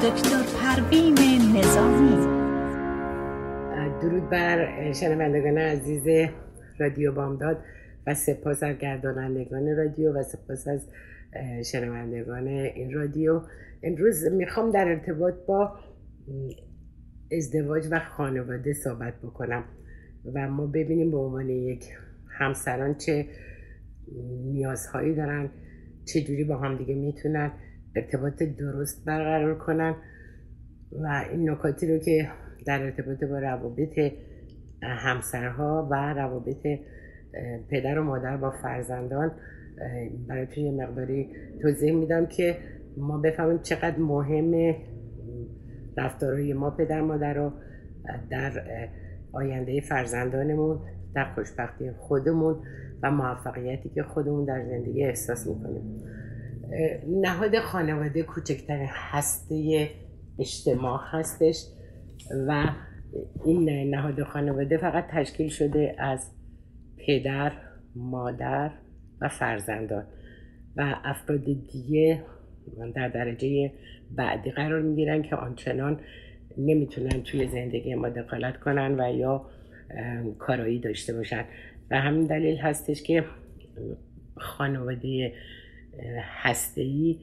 دکتر 0.00 0.42
پروین 0.60 1.14
نظامی. 1.56 2.26
درود 4.02 4.30
بر 4.30 4.92
شنوندگان 4.92 5.58
عزیز 5.58 6.30
رادیو 6.78 7.12
بامداد 7.12 7.58
و 8.06 8.14
سپاس 8.14 8.62
از 8.62 8.78
گردانندگان 8.78 9.76
رادیو 9.76 10.12
و 10.12 10.22
سپاس 10.22 10.68
از 10.68 10.88
شنوندگان 11.72 12.46
این 12.48 12.94
رادیو. 12.94 13.40
امروز 13.82 14.24
می‌خوام 14.32 14.70
در 14.70 14.88
ارتباط 14.88 15.34
با 15.46 15.72
ازدواج 17.32 17.88
و 17.90 18.00
خانواده 18.00 18.72
صحبت 18.72 19.14
بکنم 19.22 19.64
و 20.34 20.48
ما 20.48 20.66
ببینیم 20.66 21.10
به 21.10 21.16
عنوان 21.16 21.48
یک 21.48 21.84
همسران 22.38 22.94
چه 22.94 23.26
نیازهایی 24.44 25.14
دارن 25.14 25.50
چه 26.04 26.20
جوری 26.20 26.44
با 26.44 26.56
هم 26.56 26.76
دیگه 26.76 26.94
می‌تونن 26.94 27.52
ارتباط 27.96 28.42
درست 28.42 29.04
برقرار 29.04 29.58
کنن 29.58 29.94
و 30.92 31.24
این 31.30 31.50
نکاتی 31.50 31.92
رو 31.92 31.98
که 31.98 32.28
در 32.66 32.82
ارتباط 32.82 33.24
با 33.24 33.38
روابط 33.38 33.98
همسرها 34.82 35.88
و 35.90 35.94
روابط 35.94 36.66
پدر 37.70 37.98
و 37.98 38.04
مادر 38.04 38.36
با 38.36 38.50
فرزندان 38.50 39.32
براتون 40.28 40.64
یه 40.64 40.72
مقداری 40.72 41.28
توضیح 41.62 41.92
میدم 41.92 42.26
که 42.26 42.56
ما 42.96 43.18
بفهمیم 43.18 43.58
چقدر 43.58 43.98
مهمه 43.98 44.76
رفتارهای 45.96 46.52
ما 46.52 46.70
پدر 46.70 47.00
مادر 47.00 47.34
رو 47.34 47.52
در 48.30 48.52
آینده 49.32 49.80
فرزندانمون 49.80 50.80
در 51.14 51.24
خوشبختی 51.34 51.90
خودمون 51.90 52.56
و 53.02 53.10
موفقیتی 53.10 53.88
که 53.88 54.02
خودمون 54.02 54.44
در 54.44 54.64
زندگی 54.64 55.04
احساس 55.04 55.46
می‌کنیم. 55.46 56.02
نهاد 57.06 57.58
خانواده 57.58 58.22
کوچکترین 58.22 58.88
هسته 58.90 59.88
اجتماع 60.38 61.00
هستش 61.10 61.64
و 62.48 62.64
این 63.44 63.90
نهاد 63.94 64.22
خانواده 64.22 64.76
فقط 64.76 65.06
تشکیل 65.10 65.48
شده 65.48 65.94
از 65.98 66.30
پدر، 67.06 67.52
مادر 67.96 68.70
و 69.20 69.28
فرزندان 69.28 70.06
و 70.76 70.94
افراد 71.04 71.44
دیگه 71.44 72.22
در 72.94 73.08
درجه 73.08 73.72
بعدی 74.10 74.50
قرار 74.50 74.82
می‌گیرن 74.82 75.22
که 75.22 75.36
آنچنان 75.36 76.00
نمی‌تونن 76.58 77.22
توی 77.22 77.48
زندگی 77.48 77.94
ما 77.94 78.08
دخالت 78.08 78.60
کنن 78.60 79.00
و 79.00 79.16
یا 79.16 79.46
کارایی 80.38 80.80
داشته 80.80 81.14
باشن. 81.14 81.44
و 81.90 82.00
همین 82.00 82.26
دلیل 82.26 82.56
هستش 82.56 83.02
که 83.02 83.24
خانواده 84.36 85.32
هستهی 86.42 87.18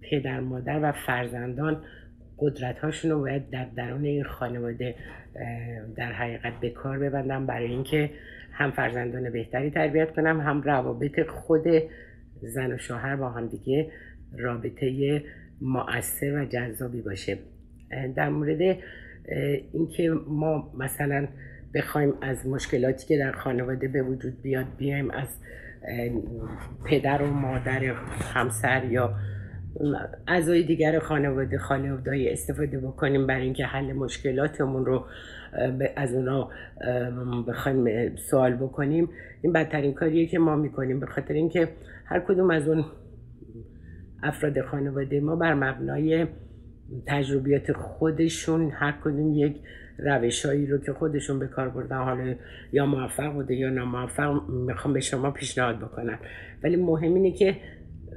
پدر 0.00 0.40
مادر 0.40 0.80
و 0.82 0.92
فرزندان 0.92 1.82
قدرت 2.38 2.78
هاشون 2.78 3.10
رو 3.10 3.20
باید 3.20 3.50
در 3.50 3.64
درون 3.76 4.04
این 4.04 4.24
خانواده 4.24 4.94
در 5.96 6.12
حقیقت 6.12 6.52
به 6.60 6.70
کار 6.70 6.98
ببندم 6.98 7.46
برای 7.46 7.68
اینکه 7.68 8.10
هم 8.52 8.70
فرزندان 8.70 9.30
بهتری 9.30 9.70
تربیت 9.70 10.14
کنم 10.14 10.40
هم 10.40 10.62
روابط 10.62 11.20
خود 11.26 11.64
زن 12.42 12.72
و 12.72 12.78
شوهر 12.78 13.16
با 13.16 13.28
هم 13.28 13.46
دیگه 13.46 13.90
رابطه 14.38 15.22
مؤثر 15.60 16.42
و 16.42 16.44
جذابی 16.44 17.00
باشه. 17.02 17.38
در 18.16 18.28
مورد 18.28 18.78
اینکه 19.72 20.10
ما 20.28 20.72
مثلا 20.78 21.28
بخوایم 21.74 22.14
از 22.20 22.46
مشکلاتی 22.46 23.06
که 23.06 23.18
در 23.18 23.32
خانواده 23.32 23.88
به 23.88 24.02
وجود 24.02 24.42
بیاد 24.42 24.66
بیایم 24.78 25.10
از 25.10 25.28
پدر 26.84 27.22
و 27.22 27.26
مادر 27.26 27.84
همسر 28.34 28.84
یا 28.84 29.14
اعضای 30.28 30.62
دیگر 30.62 30.98
خانواده 30.98 31.58
خانواده 31.58 32.28
استفاده 32.32 32.78
بکنیم 32.78 33.26
برای 33.26 33.42
اینکه 33.42 33.64
حل 33.64 33.92
مشکلاتمون 33.92 34.86
رو 34.86 35.04
از 35.96 36.14
اونا 36.14 36.48
بخوایم 37.48 38.16
سوال 38.16 38.56
بکنیم. 38.56 39.08
این 39.42 39.52
بدترین 39.52 39.94
کاریه 39.94 40.26
که 40.26 40.38
ما 40.38 40.56
می‌کنیم. 40.56 41.00
به 41.00 41.06
خاطر 41.06 41.34
اینکه 41.34 41.68
هر 42.04 42.20
کدوم 42.20 42.50
از 42.50 42.68
اون 42.68 42.84
افراد 44.22 44.60
خانواده 44.60 45.20
ما 45.20 45.36
بر 45.36 45.54
مبنای 45.54 46.26
تجربیات 47.06 47.72
خودشون 47.72 48.70
هر 48.70 48.94
کدوم 49.04 49.34
یک 49.34 49.56
روشهایی 50.04 50.66
رو 50.66 50.78
که 50.78 50.92
خودشون 50.92 51.38
به 51.38 51.46
کار 51.46 51.68
بردن 51.68 51.96
حالا 51.96 52.34
یا 52.72 52.86
موفق 52.86 53.32
بوده 53.32 53.54
یا 53.54 53.70
ناموفق 53.70 54.48
می‌خوام 54.48 54.94
به 54.94 55.00
شما 55.00 55.30
پیشنهاد 55.30 55.78
بکنم. 55.78 56.18
ولی 56.62 56.76
مهم 56.76 57.14
اینه 57.14 57.32
که 57.32 57.56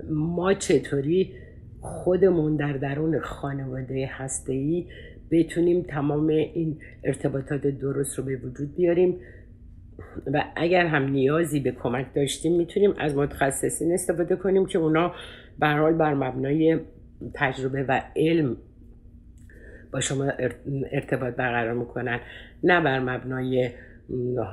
ما 0.10 0.54
چطوری 0.54 1.34
خودمون 1.82 2.56
در 2.56 2.74
درون 2.74 3.20
خانواده 3.20 4.10
هسته 4.12 4.84
بتونیم 5.32 5.82
تمام 5.82 6.28
این 6.28 6.80
ارتباطات 7.04 7.68
درست 7.68 8.20
رو 8.20 8.26
به 8.26 8.36
وجود 8.36 8.76
بیاریم 8.76 9.20
و 10.34 10.44
اگر 10.56 10.86
هم 10.86 11.10
نیازی 11.10 11.60
به 11.60 11.72
کمک 11.72 12.06
داشتیم 12.16 12.58
می‌تونیم 12.58 12.94
از 13.00 13.16
متخصصین 13.16 13.94
استفاده 13.94 14.36
کنیم 14.36 14.66
که 14.66 14.80
اونا 14.80 15.14
به 15.60 15.68
حال 15.68 15.94
بر 15.94 16.14
مبنای 16.14 16.80
تجربه 17.34 17.84
و 17.84 18.02
علم 18.16 18.58
با 19.94 20.00
شما 20.00 20.32
ارتباط 20.92 21.36
برقرار 21.36 21.74
می‌کنن. 21.74 22.20
نه 22.64 22.82
بر 22.82 23.00
مبنای 23.00 23.70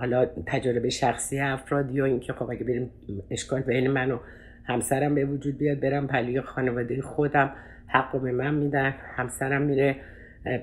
حالا 0.00 0.26
تجربه 0.46 0.90
شخصی 0.90 1.38
افراد 1.38 1.94
یا 1.94 2.04
اینکه 2.04 2.32
خب 2.32 2.50
اگه 2.50 2.64
بریم 2.64 2.90
اشکال 3.30 3.60
بین 3.60 3.90
من 3.90 4.10
و 4.10 4.18
همسرم 4.64 5.14
به 5.14 5.24
وجود 5.24 5.58
بیاد 5.58 5.80
برم 5.80 6.06
پلی 6.06 6.40
خانواده 6.40 7.02
خودم 7.02 7.52
حق 7.86 8.20
به 8.20 8.32
من 8.32 8.54
میدن 8.54 8.94
همسرم 9.16 9.62
میره 9.62 9.96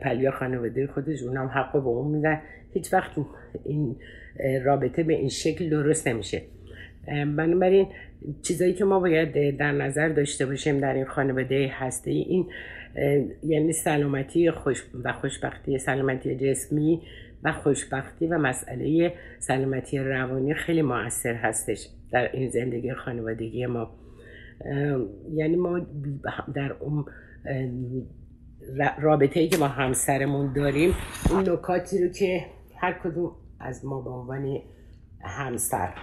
پلی 0.02 0.32
خانواده 0.32 0.88
خودش 0.88 1.24
اونم 1.24 1.48
حق 1.48 1.72
به 1.72 1.88
اون 1.88 2.12
میدن. 2.12 2.42
هیچ 2.74 2.94
وقت 2.94 3.12
این 3.66 3.96
رابطه 4.64 5.04
به 5.04 5.14
این 5.14 5.30
شکل 5.30 5.70
درست 5.70 6.08
نمیشه. 6.08 6.42
بنابراین 7.38 7.88
چیزایی 8.42 8.74
که 8.74 8.86
ما 8.86 9.00
باید 9.00 9.58
در 9.58 9.72
نظر 9.72 10.10
داشته 10.10 10.46
باشیم 10.46 10.80
در 10.80 10.94
این 10.94 11.06
خانواده 11.06 11.72
هسته 11.74 12.12
این 12.12 12.48
یعنی 13.44 13.74
سلامتی 13.74 14.52
خوش 14.52 14.84
و 15.04 15.14
خوشبختی 15.14 15.80
سلامتی 15.80 16.36
جسمی 16.36 17.02
و 17.44 17.52
خوشبختی 17.52 18.28
و 18.28 18.38
مسئله 18.38 19.14
سلامتی 19.40 20.00
روانی 20.00 20.54
خیلی 20.54 20.82
موثر 20.82 21.34
هستش 21.34 21.88
در 22.12 22.32
این 22.32 22.50
زندگی 22.50 22.94
خانوادگی 22.94 23.66
ما. 23.66 23.92
یعنی 25.34 25.56
ما 25.56 25.80
در 26.54 26.74
اون 26.80 27.06
رابطه 29.00 29.40
ای 29.40 29.48
که 29.48 29.58
ما 29.58 29.68
همسرمون 29.68 30.54
داریم 30.54 30.94
اون 31.30 31.50
نکاتی 31.50 32.04
رو 32.04 32.10
که 32.10 32.46
هر 32.76 32.94
کدوم 32.94 33.32
از 33.60 33.86
ما 33.86 34.02
به 34.02 34.10
عنوان 34.10 34.60
همسر 35.22 35.94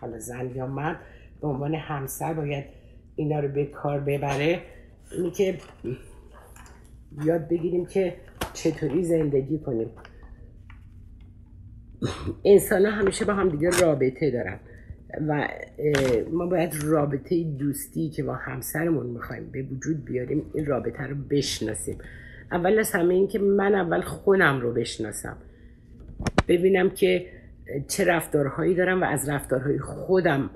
حالا 0.00 0.18
زن 0.18 0.50
یا 0.54 0.66
مرد 0.66 1.00
به 1.40 1.48
عنوان 1.48 1.74
همسر 1.74 2.34
باید 2.34 2.64
اینا 3.16 3.40
رو 3.40 3.48
به 3.48 3.64
کار 3.64 4.00
ببره 4.00 4.60
اینی 5.12 5.30
که 5.30 5.58
یاد 7.24 7.48
بگیریم 7.48 7.86
که 7.86 8.14
چطوری 8.52 9.04
زندگی 9.04 9.58
کنیم. 9.58 9.90
انسان 12.44 12.86
ها 12.86 12.90
همیشه 12.90 13.24
با 13.24 13.34
هم 13.34 13.48
دیگه 13.48 13.70
رابطه 13.70 14.30
دارن 14.30 14.60
و 15.28 15.48
ما 16.32 16.46
باید 16.46 16.74
رابطه 16.82 17.44
دوستی 17.44 18.10
که 18.10 18.22
با 18.22 18.34
همسرمون 18.34 19.06
می‌خوایم 19.06 19.50
به 19.52 19.62
وجود 19.62 20.04
بیاریم 20.04 20.42
این 20.54 20.66
رابطه 20.66 21.02
رو 21.02 21.16
بشناسیم. 21.30 21.98
اول 22.52 22.78
از 22.78 22.92
همه 22.92 23.14
این 23.14 23.28
که 23.28 23.38
من 23.38 23.74
اول 23.74 24.00
خودم 24.00 24.60
رو 24.60 24.72
بشناسم. 24.72 25.36
ببینم 26.48 26.90
که 26.90 27.26
چه 27.88 28.04
رفتارهایی 28.04 28.74
دارم 28.74 29.02
و 29.02 29.04
از 29.04 29.28
رفتارهای 29.28 29.78
خودم 29.78 30.50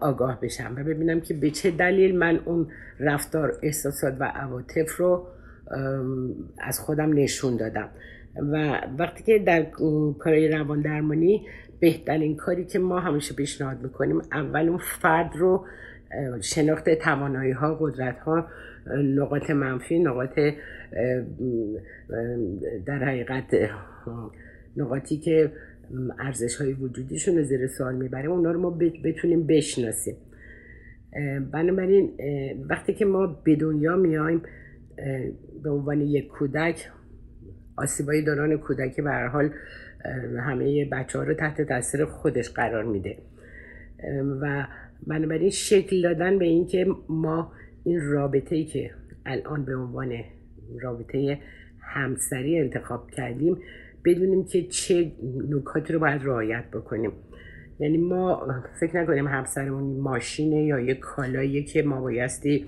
آگاه 0.00 0.40
بشم 0.40 0.74
و 0.76 0.84
ببینم 0.84 1.20
که 1.20 1.34
به 1.34 1.50
چه 1.50 1.70
دلیل 1.70 2.18
من 2.18 2.40
اون 2.44 2.68
رفتار 3.00 3.58
احساسات 3.62 4.16
و 4.20 4.24
عواطف 4.24 4.96
رو 4.96 5.26
از 6.58 6.80
خودم 6.80 7.12
نشون 7.12 7.56
دادم. 7.56 7.88
و 8.52 8.80
وقتی 8.98 9.22
که 9.22 9.38
در 9.38 9.62
کارهای 10.18 10.48
روان 10.48 10.80
درمانی 10.80 11.46
بهترین 11.80 12.36
کاری 12.36 12.64
که 12.64 12.78
ما 12.78 13.00
همیشه 13.00 13.34
پیشنهاد 13.34 13.82
می‌کنیم 13.82 14.20
اول 14.32 14.68
اون 14.68 14.78
فرد 14.78 15.30
رو 15.36 15.66
شناخت 16.40 16.90
توانایی 16.90 17.52
ها 17.52 17.74
قدرت 17.74 18.18
ها 18.18 18.46
نقاط 19.04 19.50
منفی 19.50 19.98
نقاط 19.98 20.38
در 22.86 23.04
حقیقت 23.04 23.44
نقاطی 24.76 25.16
که 25.16 25.52
ارزش 26.18 26.56
های 26.56 26.72
وجودیشون 26.72 27.36
رو 27.36 27.42
زیر 27.42 27.66
سوال 27.66 27.94
می‌بریم 27.94 28.32
اونا 28.32 28.50
رو 28.50 28.60
ما 28.60 28.78
بتونیم 29.04 29.46
بشناسیم. 29.46 30.16
بنابراین 31.52 32.10
وقتی 32.68 32.94
که 32.94 33.04
ما 33.04 33.26
به 33.26 33.56
دنیا 33.56 33.96
میایم 33.96 34.42
به 35.62 35.70
عنوان 35.70 36.00
یک 36.00 36.28
کودک 36.28 36.90
آسیبای 37.76 38.22
دوران 38.22 38.56
کودکی 38.56 39.02
به 39.02 39.10
هر 39.10 39.26
حال 39.26 39.50
همه 40.38 40.84
بچه 40.84 41.18
ها 41.18 41.24
رو 41.24 41.34
تحت 41.34 41.62
تاثیر 41.62 42.04
خودش 42.04 42.50
قرار 42.50 42.84
میده. 42.84 43.18
و 44.40 44.66
بنابراین 45.06 45.50
شکل 45.50 46.02
دادن 46.02 46.38
به 46.38 46.44
اینکه 46.44 46.86
ما 47.08 47.52
این 47.84 48.00
رابطه 48.00 48.56
ای 48.56 48.64
که 48.64 48.90
الان 49.26 49.64
به 49.64 49.76
عنوان 49.76 50.12
رابطه 50.80 51.38
همسری 51.80 52.58
انتخاب 52.58 53.10
کردیم 53.10 53.58
بدونیم 54.04 54.44
که 54.44 54.62
چه 54.62 55.12
نکاتی 55.50 55.92
رو 55.92 55.98
باید 55.98 56.22
رعایت 56.24 56.64
بکنیم. 56.70 57.12
یعنی 57.80 57.98
ما 57.98 58.46
فکر 58.80 59.02
نکنیم 59.02 59.26
همسرمون 59.28 60.00
ماشینه 60.00 60.64
یا 60.64 60.80
یه 60.80 60.94
کالاییه 60.94 61.62
که 61.62 61.82
ما 61.82 62.00
بایستی 62.00 62.66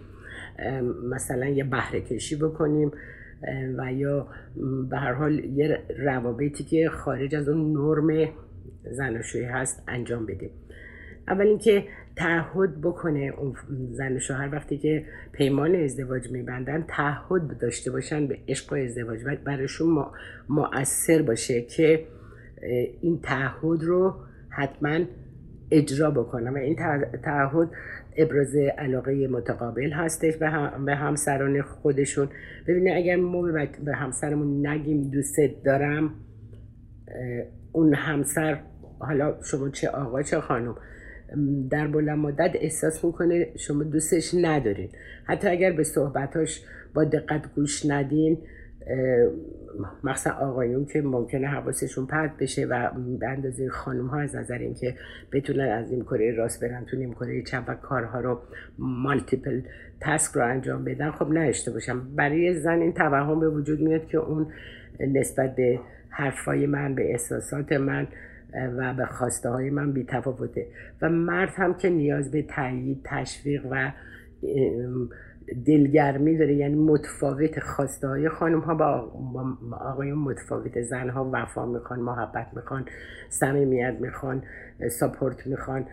مثلا 1.11 1.47
یه 1.47 1.65
بهره 1.65 2.01
کشی 2.01 2.37
بکنیم 2.37 2.93
و 3.79 3.93
یا 3.93 4.27
به 4.91 4.97
هر 4.97 5.13
حال 5.13 5.39
یه 5.39 5.79
روابطی 5.99 6.65
که 6.65 6.89
خارج 6.89 7.35
از 7.35 7.49
اون 7.49 7.73
نرم 7.73 8.29
زناشویی 8.91 9.45
هست 9.45 9.83
انجام 9.89 10.27
بدیم 10.27 10.51
اول 11.29 11.47
اینکه 11.47 11.85
تعهد 12.17 12.81
بکنه 12.81 13.35
اون 13.39 13.55
زن 13.91 14.17
و 14.17 14.19
شوهر 14.19 14.49
وقتی 14.53 14.79
که 14.79 15.05
پیمان 15.33 15.75
ازدواج 15.75 16.31
میبندن 16.31 16.85
تعهد 16.89 17.59
داشته 17.59 17.91
باشن 17.91 18.27
به 18.27 18.39
عشق 18.49 18.73
و 18.73 18.77
ازدواج. 18.77 19.19
و 19.25 19.37
براشون 19.45 20.05
مؤثر 20.49 21.23
باشه 21.23 21.63
که 21.63 22.07
این 23.01 23.21
تعهد 23.21 23.83
رو 23.83 24.15
حتما 24.51 24.99
اجرا 25.71 26.11
بکنم 26.11 26.55
و 26.55 26.57
این 26.57 26.77
تعهد 27.23 27.71
ابراز 28.19 28.57
علاقه 28.57 29.29
متقابل 29.29 29.93
هستش 29.93 30.37
به, 30.37 30.49
هم، 30.49 30.85
به 30.85 30.95
همسران 30.95 31.63
خودشون. 31.63 32.29
ببینید 32.69 32.97
اگر 32.97 33.17
ما 33.17 33.43
به 33.85 33.95
همسرمون 33.95 34.67
نگیم 34.67 35.11
دوست 35.11 35.37
دارم 35.65 36.15
اون 37.73 37.95
همسر 37.95 38.61
حالا 38.99 39.37
شما 39.43 39.69
چه 39.69 39.89
آقا 39.89 40.23
چه 40.23 40.41
خانم 40.41 40.77
در 41.71 41.87
بلند 41.87 42.19
مدت 42.19 42.51
احساس 42.55 43.05
می‌کنه 43.05 43.47
شما 43.57 43.83
دوستش 43.83 44.35
ندارین. 44.43 44.89
حتی 45.25 45.49
اگر 45.49 45.73
به 45.73 45.85
صحبتاش 45.85 46.65
با 46.95 47.05
دقت 47.05 47.55
گوش 47.55 47.87
ندین 47.87 48.39
مخصوصا 50.05 50.31
آقایون 50.31 50.85
که 50.85 51.03
ممکنه 51.03 51.47
حواسشون 51.47 52.07
پرت 52.07 52.37
بشه 52.37 52.67
و 52.67 52.91
به 53.21 53.29
اندازه 53.29 53.69
خانم 53.69 54.07
ها 54.07 54.21
از 54.21 54.37
نظر 54.37 54.59
اینکه 54.59 54.95
بتونن 55.33 55.69
از 55.69 55.91
این 55.91 56.03
کره 56.03 56.35
راست 56.35 56.65
برن 56.65 56.85
تو 56.85 56.97
نیم 56.97 57.13
کره 57.13 57.43
چپ 57.43 57.65
و 57.69 57.75
کارها 57.75 58.21
رو 58.21 58.41
مالتیپل 58.79 59.61
تسک 60.01 60.33
رو 60.35 60.45
انجام 60.45 60.85
بدن 60.85 61.11
خب 61.11 61.31
نشته 61.31 61.71
باشم. 61.71 62.15
برای 62.17 62.55
زن 62.55 62.81
این 62.81 62.93
توهم 62.93 63.41
به 63.41 63.49
وجود 63.49 63.81
میاد 63.81 64.07
که 64.07 64.19
اون 64.19 64.47
نسبت 65.01 65.57
به 65.57 65.81
حرفای 66.11 66.67
من 66.67 66.95
به 66.95 67.11
احساسات 67.11 67.73
من 67.73 68.09
و 68.77 68.95
به 68.95 69.07
خواسته 69.07 69.49
های 69.49 69.71
من 69.71 69.93
بی 69.93 70.05
تفاوته 70.05 70.67
و 71.03 71.09
مرد 71.09 71.53
هم 71.57 71.75
که 71.75 71.91
نیاز 71.91 72.31
به 72.31 72.43
تایید 72.43 73.01
تشویق 73.05 73.67
و 73.71 73.93
دلگرمی 75.67 76.39
داره 76.39 76.55
یعنی 76.55 76.75
متفاوت 76.75 77.61
خواسته 77.61 78.09
های 78.09 78.29
خانم 78.29 78.61
ها 78.61 78.75
با 78.75 79.13
آقایون 79.73 80.19
متفاوت 80.19 80.83
زن 80.83 81.09
ها 81.09 81.31
وفا 81.33 81.67
می‌خوان 81.67 82.01
محبت 82.01 82.47
می‌خوان 82.57 82.85
صمیمیت 83.29 83.97
می‌خوان 84.01 84.43
ساپورت 84.91 85.47
می‌خوان 85.47 85.87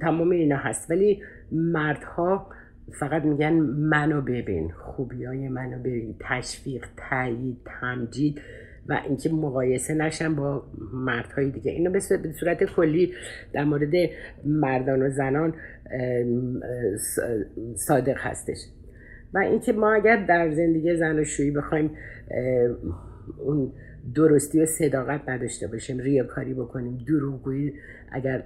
تمام 0.00 0.30
اینا 0.30 0.56
هست. 0.56 0.90
ولی 0.90 1.22
مردها 1.52 2.46
فقط 3.00 3.24
میگن 3.24 3.52
منو 3.62 4.20
ببین 4.20 4.72
خوبی 4.72 5.24
های 5.24 5.48
منو 5.48 5.78
ببین 5.78 6.14
تشویق 6.20 6.86
تایید 7.10 7.56
تمجید 7.80 8.40
و 8.88 9.00
اینکه 9.08 9.30
مقایسه 9.30 9.94
نشن 9.94 10.34
با 10.34 10.62
مردهای 10.92 11.50
دیگه. 11.50 11.72
اینو 11.72 11.90
به 11.90 12.00
صورت 12.40 12.64
کلی 12.64 13.12
در 13.52 13.64
مورد 13.64 13.92
مردان 14.44 15.02
و 15.02 15.10
زنان 15.10 15.54
صادق 17.76 18.16
هستش. 18.18 18.58
و 19.34 19.38
اینکه 19.38 19.72
ما 19.72 19.92
اگر 19.92 20.26
در 20.26 20.50
زندگی 20.50 20.96
زن 20.96 21.18
و 21.18 21.24
شویی 21.24 21.50
بخوایم 21.50 21.90
اون 23.38 23.72
درستی 24.14 24.60
و 24.60 24.66
صداقت 24.66 25.28
نداشته 25.28 25.66
باشیم 25.66 25.98
ریاکاری 25.98 26.54
بکنیم 26.54 26.98
دروغگویی 27.08 27.72
اگر 28.12 28.42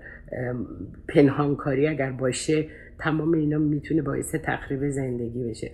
پنهانکاری 1.08 1.88
اگر 1.88 2.12
باشه 2.12 2.66
تمام 2.98 3.32
اینا 3.32 3.58
می‌تونه 3.58 4.02
باعث 4.02 4.34
تخریب 4.34 4.88
زندگی 4.88 5.44
بشه. 5.44 5.70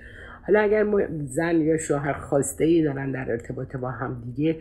حالا 0.47 0.61
اگر 0.61 0.87
زن 1.25 1.61
یا 1.61 1.77
شوهر 1.77 2.13
خواسته 2.13 2.65
ای 2.65 2.83
دارن 2.83 3.13
در 3.13 3.31
ارتباط 3.31 3.77
با 3.77 3.91
هم 3.91 4.23
دیگه 4.25 4.57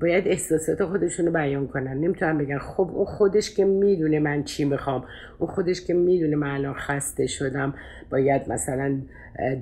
باید 0.00 0.28
احساسات 0.28 0.84
خودشون 0.84 1.26
رو 1.26 1.32
بیان 1.32 1.66
کنن. 1.66 1.96
نمی‌تونن 1.96 2.38
بگن 2.38 2.58
خب 2.58 2.90
اون 2.94 3.04
خودش 3.04 3.54
که 3.54 3.64
می‌دونه 3.64 4.18
من 4.18 4.44
چی 4.44 4.64
می‌خوام 4.64 5.04
اون 5.38 5.50
خودش 5.50 5.86
که 5.86 5.94
می‌دونه 5.94 6.36
من 6.36 6.50
الان 6.50 6.74
خسته 6.74 7.26
شدم 7.26 7.74
باید 8.10 8.42
مثلا 8.48 9.00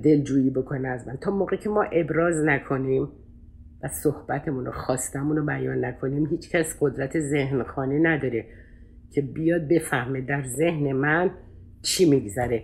دلجویی 0.03 0.49
بکنه 0.49 0.87
از 0.87 1.07
من. 1.07 1.17
تا 1.17 1.31
موقعی 1.31 1.57
که 1.57 1.69
ما 1.69 1.83
ابراز 1.83 2.45
نکنیم 2.45 3.09
و 3.83 3.87
صحبتمون 3.87 4.65
رو 4.65 4.71
خواستمون 4.71 5.37
رو 5.37 5.45
بیان 5.45 5.85
نکنیم 5.85 6.25
هیچ 6.25 6.51
کس 6.51 6.77
قدرت 6.81 7.19
ذهن 7.19 7.63
خانه 7.63 7.99
نداره 7.99 8.45
که 9.11 9.21
بیاد 9.21 9.67
بفهمه 9.67 10.21
در 10.21 10.43
ذهن 10.43 10.91
من 10.91 11.31
چی 11.81 12.09
میگذره. 12.09 12.63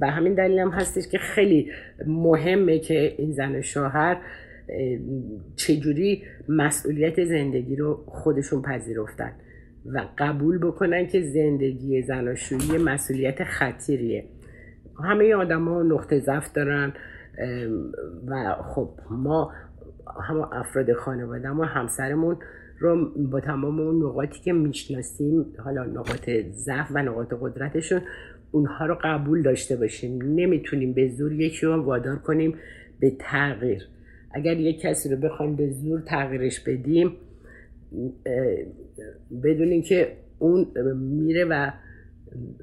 و 0.00 0.10
همین 0.10 0.34
دلیل 0.34 0.58
هم 0.58 0.70
هستش 0.70 1.08
که 1.08 1.18
خیلی 1.18 1.70
مهمه 2.06 2.78
که 2.78 3.14
این 3.18 3.32
زن 3.32 3.56
و 3.56 3.62
شوهر 3.62 4.16
چجوری 5.56 6.22
مسئولیت 6.48 7.24
زندگی 7.24 7.76
رو 7.76 8.04
خودشون 8.06 8.62
پذیرفتن 8.62 9.32
و 9.86 10.08
قبول 10.18 10.58
بکنن 10.58 11.06
که 11.06 11.20
زندگی 11.22 12.02
زناشویی 12.02 12.78
مسئولیت 12.78 13.44
خطیریه. 13.44 14.24
همه 15.04 15.34
آدم 15.34 15.68
ها 15.68 15.82
نقطه 15.82 16.20
ضعف 16.20 16.52
دارن 16.52 16.92
و 18.26 18.56
خب 18.74 18.90
ما 19.10 19.52
هم 20.28 20.48
افراد 20.52 20.92
خانواده 20.92 21.50
و 21.50 21.62
همسرمون 21.62 22.36
رو 22.78 23.10
با 23.30 23.40
تمام 23.40 23.80
اون 23.80 23.96
نقاطی 23.96 24.40
که 24.40 24.52
می‌شناسیم 24.52 25.46
حالا 25.64 25.84
نقاط 25.84 26.30
ضعف 26.50 26.86
و 26.94 27.02
نقاط 27.02 27.34
قدرتشون 27.40 28.00
اونها 28.50 28.86
رو 28.86 28.98
قبول 29.04 29.42
داشته 29.42 29.76
باشیم. 29.76 30.22
نمی‌تونیم 30.22 30.92
به 30.92 31.08
زور 31.08 31.32
یکی 31.32 31.66
رو 31.66 31.82
وادار 31.82 32.16
کنیم 32.16 32.54
به 33.00 33.12
تغییر. 33.18 33.88
اگر 34.34 34.56
یک 34.60 34.80
کسی 34.80 35.08
رو 35.08 35.16
بخوایم 35.16 35.56
به 35.56 35.70
زور 35.70 36.00
تغییرش 36.00 36.60
بدیم 36.60 37.16
بدونیم 39.44 39.82
که 39.82 40.16
اون 40.38 40.66
میره 40.96 41.44
و 41.44 41.70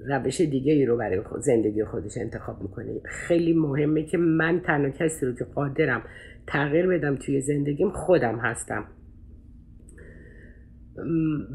روش 0.07 0.41
دیگه 0.41 0.73
ای 0.73 0.85
رو 0.85 0.97
برای 0.97 1.21
زندگی 1.39 1.83
خودش 1.83 2.17
انتخاب 2.17 2.61
می‌کنه. 2.61 3.01
خیلی 3.05 3.53
مهمه 3.53 4.03
که 4.03 4.17
من 4.17 4.61
تنها 4.65 4.89
کسی 4.89 5.25
رو 5.25 5.35
که 5.35 5.43
قادرم 5.43 6.03
تغییر 6.47 6.87
بدم 6.87 7.15
توی 7.15 7.41
زندگیم 7.41 7.89
خودم 7.89 8.35
هستم. 8.35 8.85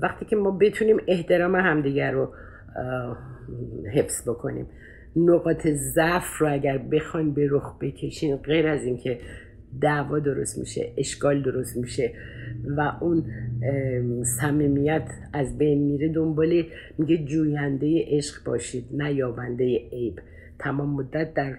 وقتی 0.03 0.25
که 0.25 0.37
ما 0.37 0.51
بتونیم 0.51 0.97
احترام 1.09 1.55
همدیگر 1.55 2.13
رو 2.13 2.33
حفظ 3.95 4.29
بکنیم 4.29 4.67
نقاط 5.17 5.67
ضعف 5.67 6.39
رو 6.39 6.53
اگر 6.53 6.79
بخوایم 6.79 7.35
به 7.35 7.49
رخ 7.51 7.79
بکشین 7.81 8.37
غیر 8.37 8.69
از 8.69 8.85
اینکه 8.85 9.19
دعوا 9.81 10.19
درست 10.19 10.59
میشه 10.59 10.93
اشکال 10.97 11.43
درست 11.43 11.77
میشه 11.77 12.13
و 12.77 12.93
اون 13.01 13.25
صمیمیت 14.41 15.09
از 15.33 15.59
بین 15.59 15.83
میره. 15.83 16.09
دنبال 16.09 16.63
میگه 16.99 17.25
جوینده 17.25 18.05
عشق 18.09 18.45
باشید 18.45 18.85
نه 18.93 19.15
یابنده 19.15 19.65
عیب. 19.93 20.21
تمام 20.59 20.95
مدت 20.95 21.35
در 21.35 21.57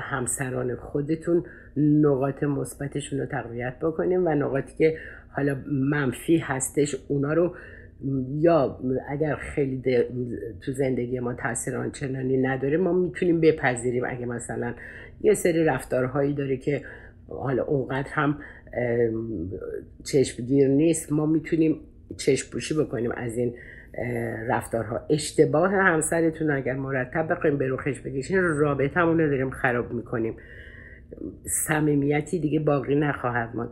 همسران 0.00 0.76
خودتون 0.76 1.44
نقاط 1.76 2.42
مثبتشون 2.42 3.20
رو 3.20 3.26
تقویت 3.26 3.74
بکنیم 3.82 4.26
و 4.26 4.28
نقاطی 4.28 4.74
که 4.78 4.96
حالا 5.36 5.56
منفی 5.90 6.38
هستش 6.38 6.96
اونا 7.08 7.32
رو 7.32 7.54
یا 8.38 8.80
اگر 9.08 9.36
خیلی 9.36 9.82
تو 10.60 10.72
زندگی 10.72 11.20
ما 11.20 11.34
تاثیر 11.34 11.76
آنچنانی 11.76 12.36
نداره 12.36 12.76
ما 12.76 12.92
می‌تونیم 12.92 13.40
بپذیریم. 13.40 14.04
اگه 14.06 14.26
مثلا 14.26 14.74
یه 15.20 15.34
سری 15.34 15.64
رفتارهایی 15.64 16.34
داره 16.34 16.56
که 16.56 16.82
حالا 17.30 17.64
اونقدر 17.64 18.08
هم 18.10 18.38
چشمگیر 20.04 20.68
نیست. 20.68 21.12
ما 21.12 21.26
می‌تونیم 21.26 21.80
چشم 22.16 22.50
پوشی 22.52 22.74
بکنیم 22.74 23.12
از 23.12 23.36
این 23.36 23.54
رفتارها. 24.48 25.00
اشتباه 25.10 25.70
همسرتون 25.70 26.50
اگر 26.50 26.74
مرتب 26.74 27.32
بخوایم 27.32 27.58
به 27.58 27.68
روخش 27.68 28.00
بکشین 28.00 28.38
رابطه 28.42 29.00
رو 29.00 29.16
داریم 29.16 29.50
خراب 29.50 29.92
می‌کنیم. 29.92 30.34
صمیمیتی 31.44 32.38
دیگه 32.38 32.60
باقی 32.60 32.94
نخواهد 32.94 33.56
ماند. 33.56 33.70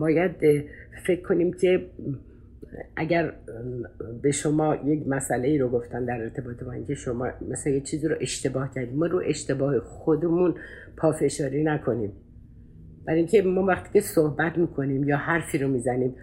باید 0.00 0.32
فکر 1.06 1.22
کنیم 1.22 1.52
که 1.52 1.86
اگر 2.96 3.32
به 4.22 4.30
شما 4.30 4.76
یک 4.84 5.08
مسئله 5.08 5.48
ای 5.48 5.58
رو 5.58 5.68
گفتن 5.68 6.04
در 6.04 6.22
ارتباط 6.22 6.64
با 6.64 6.72
اینکه 6.72 6.94
شما 6.94 7.28
مثلا 7.50 7.72
یه 7.72 7.80
چیزی 7.80 8.08
رو 8.08 8.16
اشتباه 8.20 8.74
کردیم 8.74 8.98
ما 8.98 9.06
رو 9.06 9.22
اشتباه 9.26 9.80
خودمون 9.80 10.54
پافشاری 10.96 11.64
نکنیم. 11.64 12.12
برای 13.06 13.18
اینکه 13.18 13.42
ما 13.42 13.62
وقتی 13.62 13.90
که 13.92 14.00
صحبت 14.00 14.58
می‌کنیم 14.58 15.08
یا 15.08 15.16
حرفی 15.16 15.58
رو 15.58 15.68
می‌زنیم 15.68 16.14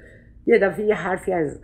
یه 0.45 0.59
دفعه 0.59 0.85
یه 0.85 0.95
حرفی 0.95 1.33
از 1.33 1.59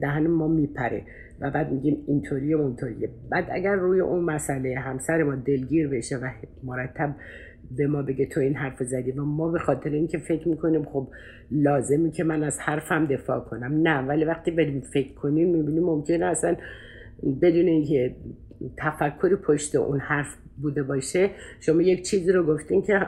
دهن 0.00 0.26
ما 0.26 0.48
میپره 0.48 1.02
و 1.40 1.50
بعد 1.50 1.72
میگیم 1.72 2.04
اینطوریه 2.06 2.56
اونطوریه. 2.56 3.08
بعد 3.30 3.48
اگر 3.50 3.74
روی 3.74 4.00
اون 4.00 4.24
مسئله 4.24 4.78
همسر 4.78 5.22
ما 5.22 5.34
دلگیر 5.34 5.88
بشه 5.88 6.16
و 6.16 6.30
مرتب 6.62 7.14
به 7.76 7.86
ما 7.86 8.02
بگه 8.02 8.26
تو 8.26 8.40
این 8.40 8.54
حرف 8.54 8.82
زدی 8.82 9.10
و 9.12 9.24
ما 9.24 9.48
به 9.48 9.58
خاطر 9.58 9.90
اینکه 9.90 10.18
فکر 10.18 10.48
می‌کنیم 10.48 10.84
خب 10.84 11.08
لازمی 11.50 12.10
که 12.10 12.24
من 12.24 12.42
از 12.42 12.60
حرفم 12.60 13.06
دفاع 13.06 13.40
کنم. 13.40 13.88
نه 13.88 14.06
ولی 14.06 14.24
وقتی 14.24 14.50
بریم 14.50 14.80
فکر 14.80 15.14
کنیم 15.14 15.56
می‌بینیم 15.56 15.82
ممکنه 15.82 16.24
اصلا 16.24 16.56
بدون 17.42 17.66
اینکه 17.66 18.14
تفکری 18.76 19.36
پشت 19.36 19.74
اون 19.74 20.00
حرف 20.00 20.36
بوده 20.56 20.82
باشه 20.82 21.30
شما 21.60 21.82
یک 21.82 22.02
چیزی 22.02 22.32
رو 22.32 22.46
گفتین 22.46 22.82
که 22.82 23.00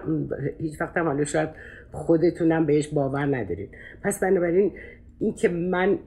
هیچ 0.60 0.80
وقت 0.80 0.96
هم 0.96 1.06
حالا 1.06 1.24
شاید 1.24 1.48
خودتونم 1.92 2.66
بهش 2.66 2.88
باور 2.88 3.36
ندارین. 3.36 3.68
پس 4.02 4.20
بنابراین 4.20 4.72
این 5.20 5.34
که 5.34 5.48
من 5.48 5.98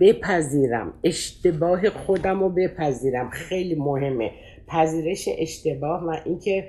بپذیرم 0.00 0.92
اشتباه 1.04 1.90
خودم 1.90 2.40
رو 2.40 2.48
بپذیرم 2.48 3.30
خیلی 3.30 3.74
مهمه. 3.74 4.30
پذیرش 4.66 5.28
اشتباه 5.38 6.04
و 6.04 6.16
اینکه 6.24 6.68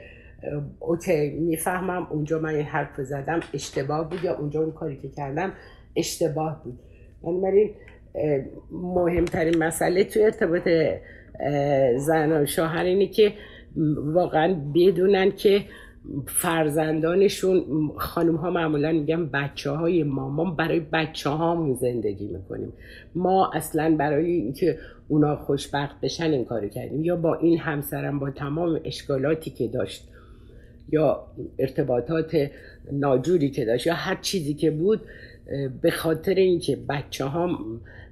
اوکی 0.80 1.30
می‌فهمم 1.30 2.08
اونجا 2.12 2.40
من 2.40 2.56
این 2.56 2.66
حرف 2.66 3.02
زدم 3.02 3.40
اشتباه 3.54 4.10
بود 4.10 4.24
یا 4.24 4.38
اونجا 4.38 4.62
اون 4.62 4.72
کاری 4.72 4.98
که 4.98 5.10
کردم 5.10 5.54
اشتباه 5.96 6.62
بود. 6.64 6.80
بنابراین 7.24 7.70
مهمترین 8.72 9.58
مسئله 9.64 10.04
توی 10.04 10.24
ارتباط 10.24 10.68
زن 11.98 12.32
و 12.32 12.46
شوهر 12.46 12.84
اینه 12.84 13.08
که 13.08 13.34
واقعا 13.98 14.56
بدونن 14.76 15.32
که 15.32 15.66
فرزندانشون 16.28 17.64
خانم 17.98 18.36
ها 18.36 18.50
معمولا 18.50 18.92
میگن 18.92 19.26
بچه 19.26 19.72
های 19.72 20.04
ما 20.04 20.52
برای 20.52 20.80
بچه 20.80 21.30
هامون 21.30 21.76
زندگی 21.76 22.28
می‌کنیم. 22.28 22.74
ما 23.16 23.52
اصلا 23.54 23.96
برای 24.00 24.32
اینکه 24.32 24.78
اونا 25.08 25.36
خوشبخت 25.36 26.02
بشن 26.02 26.32
این 26.32 26.46
کارو 26.46 26.68
کردیم. 26.68 27.04
یا 27.04 27.16
با 27.16 27.36
این 27.36 27.60
همسرم 27.60 28.20
با 28.20 28.30
تمام 28.30 28.80
اشکالاتی 28.84 29.52
که 29.52 29.68
داشت 29.68 30.08
یا 30.92 31.28
ارتباطات 31.60 32.50
ناجوری 32.92 33.50
که 33.50 33.66
داشت 33.66 33.88
یا 33.88 33.94
هر 33.94 34.18
چیزی 34.22 34.54
که 34.54 34.72
بود 34.72 35.02
به 35.82 35.92
خاطر 35.92 36.34
اینکه 36.34 36.78
بچه 36.90 37.26
ها 37.26 37.60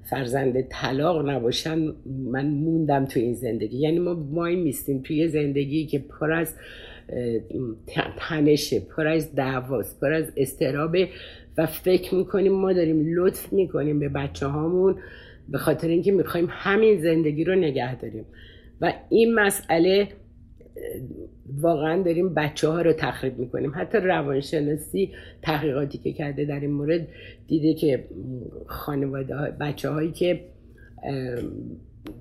فرزند 0.04 0.60
طلاق 0.60 1.28
نباشن 1.28 1.92
من 2.06 2.46
موندم 2.46 3.06
تو 3.06 3.20
این 3.20 3.34
زندگی. 3.34 3.78
یعنی 3.78 3.98
ما 3.98 4.14
مای 4.14 4.56
میستیم 4.56 5.02
توی 5.02 5.28
زندگی 5.28 5.86
که 5.86 5.98
پر 5.98 6.32
از 6.32 6.54
تنشه 8.18 8.80
پر 8.80 9.06
از 9.06 9.34
دعواست 9.34 10.00
پر 10.00 10.12
از 10.12 10.32
استرابه 10.36 11.08
و 11.58 11.66
فکر 11.66 12.14
می‌کنیم 12.14 12.52
ما 12.52 12.72
داریم 12.72 13.14
لطف 13.14 13.52
می‌کنیم 13.52 13.98
به 13.98 14.08
بچه 14.08 14.46
هامون 14.46 14.96
به 15.48 15.58
خاطر 15.58 15.88
اینکه 15.88 16.12
می‌خوایم 16.12 16.46
همین 16.50 17.00
زندگی 17.00 17.44
رو 17.44 17.54
نگه 17.54 18.00
داریم. 18.00 18.24
و 18.80 18.92
این 19.08 19.34
مسئله 19.34 20.08
واقعا 21.60 22.02
داریم 22.02 22.34
بچه 22.34 22.68
ها 22.68 22.82
رو 22.82 22.92
تخریب 22.92 23.38
می‌کنیم. 23.38 23.72
حتی 23.74 23.98
روانشناسی 23.98 25.12
تحقیقاتی 25.42 25.98
که 25.98 26.12
کرده 26.12 26.44
در 26.44 26.60
این 26.60 26.70
مورد 26.70 27.08
دیده 27.46 27.74
که 27.74 28.04
خانواده 28.66 29.34
بچه 29.60 29.90
هایی 29.90 30.12
که 30.12 30.40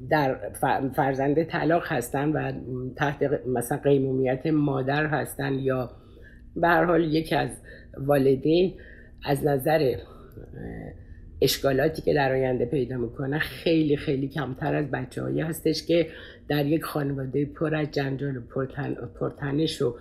در 0.09 0.37
فرزند 0.95 1.43
طلاق 1.43 1.83
هستن 1.85 2.29
و 2.29 2.51
تحت 2.95 3.23
مثلا 3.47 3.77
قیمومیت 3.77 4.47
مادر 4.47 5.05
هستن 5.05 5.53
یا 5.53 5.91
به 6.55 6.67
هر 6.67 6.83
حال 6.83 7.03
یکی 7.13 7.35
از 7.35 7.49
والدین 7.97 8.73
از 9.25 9.45
نظر 9.45 9.95
اشکالاتی 11.41 12.01
که 12.01 12.13
در 12.13 12.31
آینده 12.31 12.65
پیدا 12.65 12.97
می‌کنه 12.97 13.39
خیلی 13.39 13.97
خیلی 13.97 14.27
کمتر 14.27 14.75
از 14.75 14.91
بچه 14.91 15.21
هایی 15.21 15.41
هستش 15.41 15.85
که 15.85 16.07
در 16.49 16.65
یک 16.65 16.83
خانواده 16.83 17.45
پر 17.45 17.75
از 17.75 17.91
جنجال 17.91 18.37
و 18.37 18.41
پرتنش 19.19 19.81
و 19.81 19.95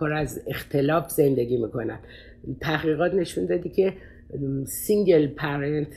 پر 0.00 0.12
از 0.12 0.42
اختلاف 0.46 1.10
زندگی 1.10 1.56
می‌کنن. 1.56 1.98
تحقیقات 2.60 3.14
نشون 3.14 3.46
دادی 3.46 3.68
که 3.68 3.92
single 4.66 5.26
parent 5.26 5.92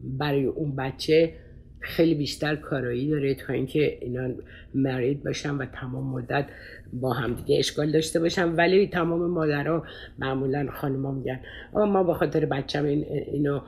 برای 0.00 0.44
اون 0.44 0.76
بچه 0.76 1.32
خیلی 1.80 2.14
بیشتر 2.14 2.56
کارایی 2.56 3.10
داره 3.10 3.34
تا 3.34 3.52
اینکه 3.52 3.98
اینا 4.00 4.34
مرید 4.74 5.24
باشن 5.24 5.54
و 5.54 5.66
تمام 5.66 6.12
مدت 6.12 6.46
با 6.92 7.12
همدیگه 7.12 7.58
اشکال 7.58 7.90
داشته 7.90 8.20
باشن. 8.20 8.54
ولی 8.54 8.86
تمام 8.86 9.30
مادرها 9.30 9.84
معمولا 10.18 10.66
خانما 10.70 11.12
میگن 11.12 11.40
ما 11.74 12.04
به 12.04 12.14
خاطر 12.14 12.46
بچم 12.46 12.84
این 12.84 13.04
اینو 13.32 13.60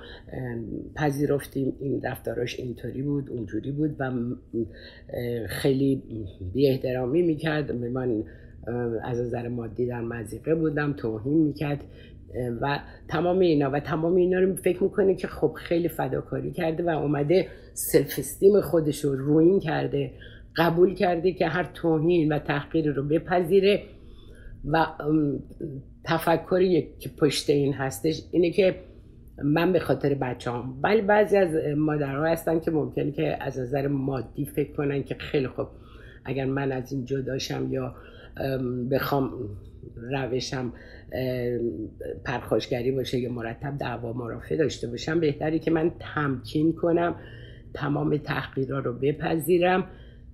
پذیرفتیم 0.96 1.72
این 1.80 2.02
رفتاراش 2.02 2.60
اینطوری 2.60 3.02
بود 3.02 3.30
اونجوری 3.30 3.72
بود 3.72 3.96
و 3.98 4.12
خیلی 5.48 6.02
بی 6.54 6.68
احترامی 6.68 7.22
می‌کرد. 7.22 7.72
من 7.72 8.24
از 9.04 9.20
نظر 9.20 9.48
مادی 9.48 9.86
در 9.86 10.00
مزیقه 10.00 10.54
بودم 10.54 10.92
توهین 10.92 11.38
می‌کرد. 11.38 11.84
و 12.60 12.78
تمام 13.08 13.38
اینا. 13.38 13.70
و 13.70 13.80
تمام 13.80 14.14
اینا 14.14 14.38
رو 14.38 14.56
فکر 14.56 14.82
می‌کنه 14.82 15.14
که 15.14 15.28
خب 15.28 15.52
خیلی 15.56 15.88
فداکاری 15.88 16.52
کرده 16.52 16.82
و 16.82 16.88
اومده 16.88 17.48
سلف 17.74 18.14
استیم 18.18 18.60
خودش 18.60 19.04
رو 19.04 19.16
روین 19.16 19.60
کرده 19.60 20.10
قبول 20.56 20.94
کرده 20.94 21.32
که 21.32 21.46
هر 21.46 21.70
توهین 21.74 22.32
و 22.32 22.38
تحقیر 22.38 22.92
رو 22.92 23.02
بپذیره. 23.02 23.82
و 24.64 24.86
تفکری 26.04 26.88
که 26.98 27.10
پشت 27.20 27.50
این 27.50 27.72
هستش 27.72 28.22
اینه 28.30 28.50
که 28.50 28.74
من 29.44 29.72
به 29.72 29.78
خاطر 29.78 30.14
بچه 30.14 30.50
هم 30.50 30.80
ولی 30.82 31.00
بعضی 31.00 31.36
از 31.36 31.76
مادرها 31.76 32.26
هستن 32.26 32.60
که 32.60 32.70
ممکنه 32.70 33.12
که 33.12 33.36
از 33.40 33.58
نظر 33.58 33.86
مادی 33.86 34.44
فکر 34.44 34.72
کنن 34.72 35.02
که 35.02 35.14
خیلی 35.14 35.48
خوب 35.48 35.66
اگر 36.24 36.44
من 36.44 36.72
از 36.72 36.92
این 36.92 37.04
جداشم 37.04 37.72
یا 37.72 37.94
بخوام 38.90 39.30
روشم 39.96 40.72
پرخاشگری 42.24 42.92
باشه 42.92 43.18
یا 43.18 43.32
مرتب 43.32 43.78
دعوا 43.78 44.12
مرافع 44.12 44.56
داشته 44.56 44.86
باشم 44.88 45.20
بهتری 45.20 45.58
که 45.58 45.70
من 45.70 45.92
تمکین 46.14 46.72
کنم 46.72 47.16
تمام 47.74 48.16
تحقیرها 48.16 48.78
رو 48.78 48.92
بپذیرم 48.92 49.86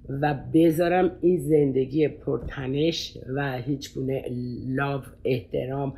و 0.09 0.35
بذارم 0.55 1.11
این 1.21 1.39
زندگی 1.41 2.09
پرتنش 2.09 3.19
و 3.37 3.59
هیچ 3.59 3.95
گونه 3.95 4.25
لاو 4.67 5.03
احترام 5.25 5.95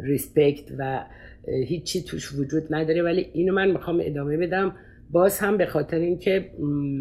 ریسپکت 0.00 0.64
و 0.78 1.04
هیچی 1.66 2.02
توش 2.02 2.34
وجود 2.34 2.62
نداره. 2.70 3.02
ولی 3.02 3.26
اینو 3.32 3.54
من 3.54 3.70
می‌خوام 3.70 4.00
ادامه 4.02 4.36
بدم. 4.36 4.76
باز 5.10 5.38
هم 5.38 5.56
به 5.56 5.66
خاطر 5.66 5.96
اینکه 5.96 6.50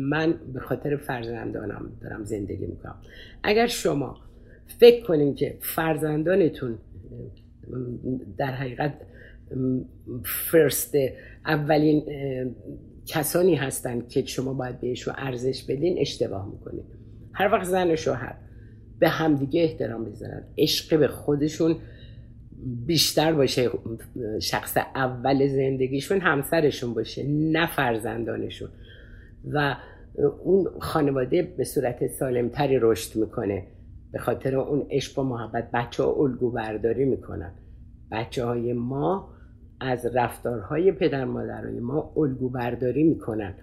من 0.09 0.33
به 0.53 0.59
خاطر 0.59 0.95
فرزندانم 0.95 1.91
دارم 2.01 2.23
زندگی 2.23 2.65
می‌کنم. 2.65 2.95
اگر 3.43 3.67
شما 3.67 4.17
فکر 4.67 5.05
کنیم 5.05 5.36
که 5.36 5.58
فرزندانتون 5.62 6.77
در 8.38 8.51
حقیقت 8.51 8.93
فرست 10.24 10.96
اولین 11.46 12.03
کسانی 13.05 13.55
هستند 13.55 14.10
که 14.10 14.25
شما 14.25 14.53
باید 14.53 14.82
بهشون 14.82 15.13
ارزش 15.17 15.63
بدین 15.63 16.00
اشتباه 16.00 16.51
می‌کنید 16.51 16.86
هر 17.34 17.51
وقت 17.51 17.63
زن 17.63 17.91
و 17.91 17.96
شوهر 17.96 18.36
به 19.00 19.10
همدیگه 19.10 19.62
احترام 19.62 20.05
بذارن 20.05 20.43
عشق 20.58 21.00
به 21.00 21.08
خودشون 21.08 21.75
بیشتر 22.86 23.34
باشه 23.34 23.70
شخص 24.41 24.77
اول 24.77 25.48
زندگیشون 25.48 26.20
همسرشون 26.20 26.93
باشه 26.93 27.24
نه 27.27 27.67
فرزندانشون. 27.75 28.70
و 29.51 29.75
اون 30.43 30.67
خانواده 30.79 31.41
به 31.41 31.63
صورت 31.63 32.08
سالمتری 32.08 32.79
رشد 32.82 33.15
می‌کنه. 33.20 33.63
به 34.13 34.20
خاطر 34.20 34.55
اون 34.55 34.86
عشق 34.91 35.20
و 35.20 35.24
محبت 35.24 35.72
بچه 35.74 36.03
ها 36.03 36.12
الگو 36.12 36.51
برداری 36.51 37.05
می‌کنن. 37.05 37.51
بچه 38.12 38.46
های 38.46 38.74
ما 38.74 39.29
از 39.82 40.15
رفتارهای 40.15 40.91
پدر 40.91 41.25
مادرهای 41.25 41.79
ما 41.79 42.13
الگو 42.17 42.50
برداری 42.50 43.03
می‌کنن 43.03 43.53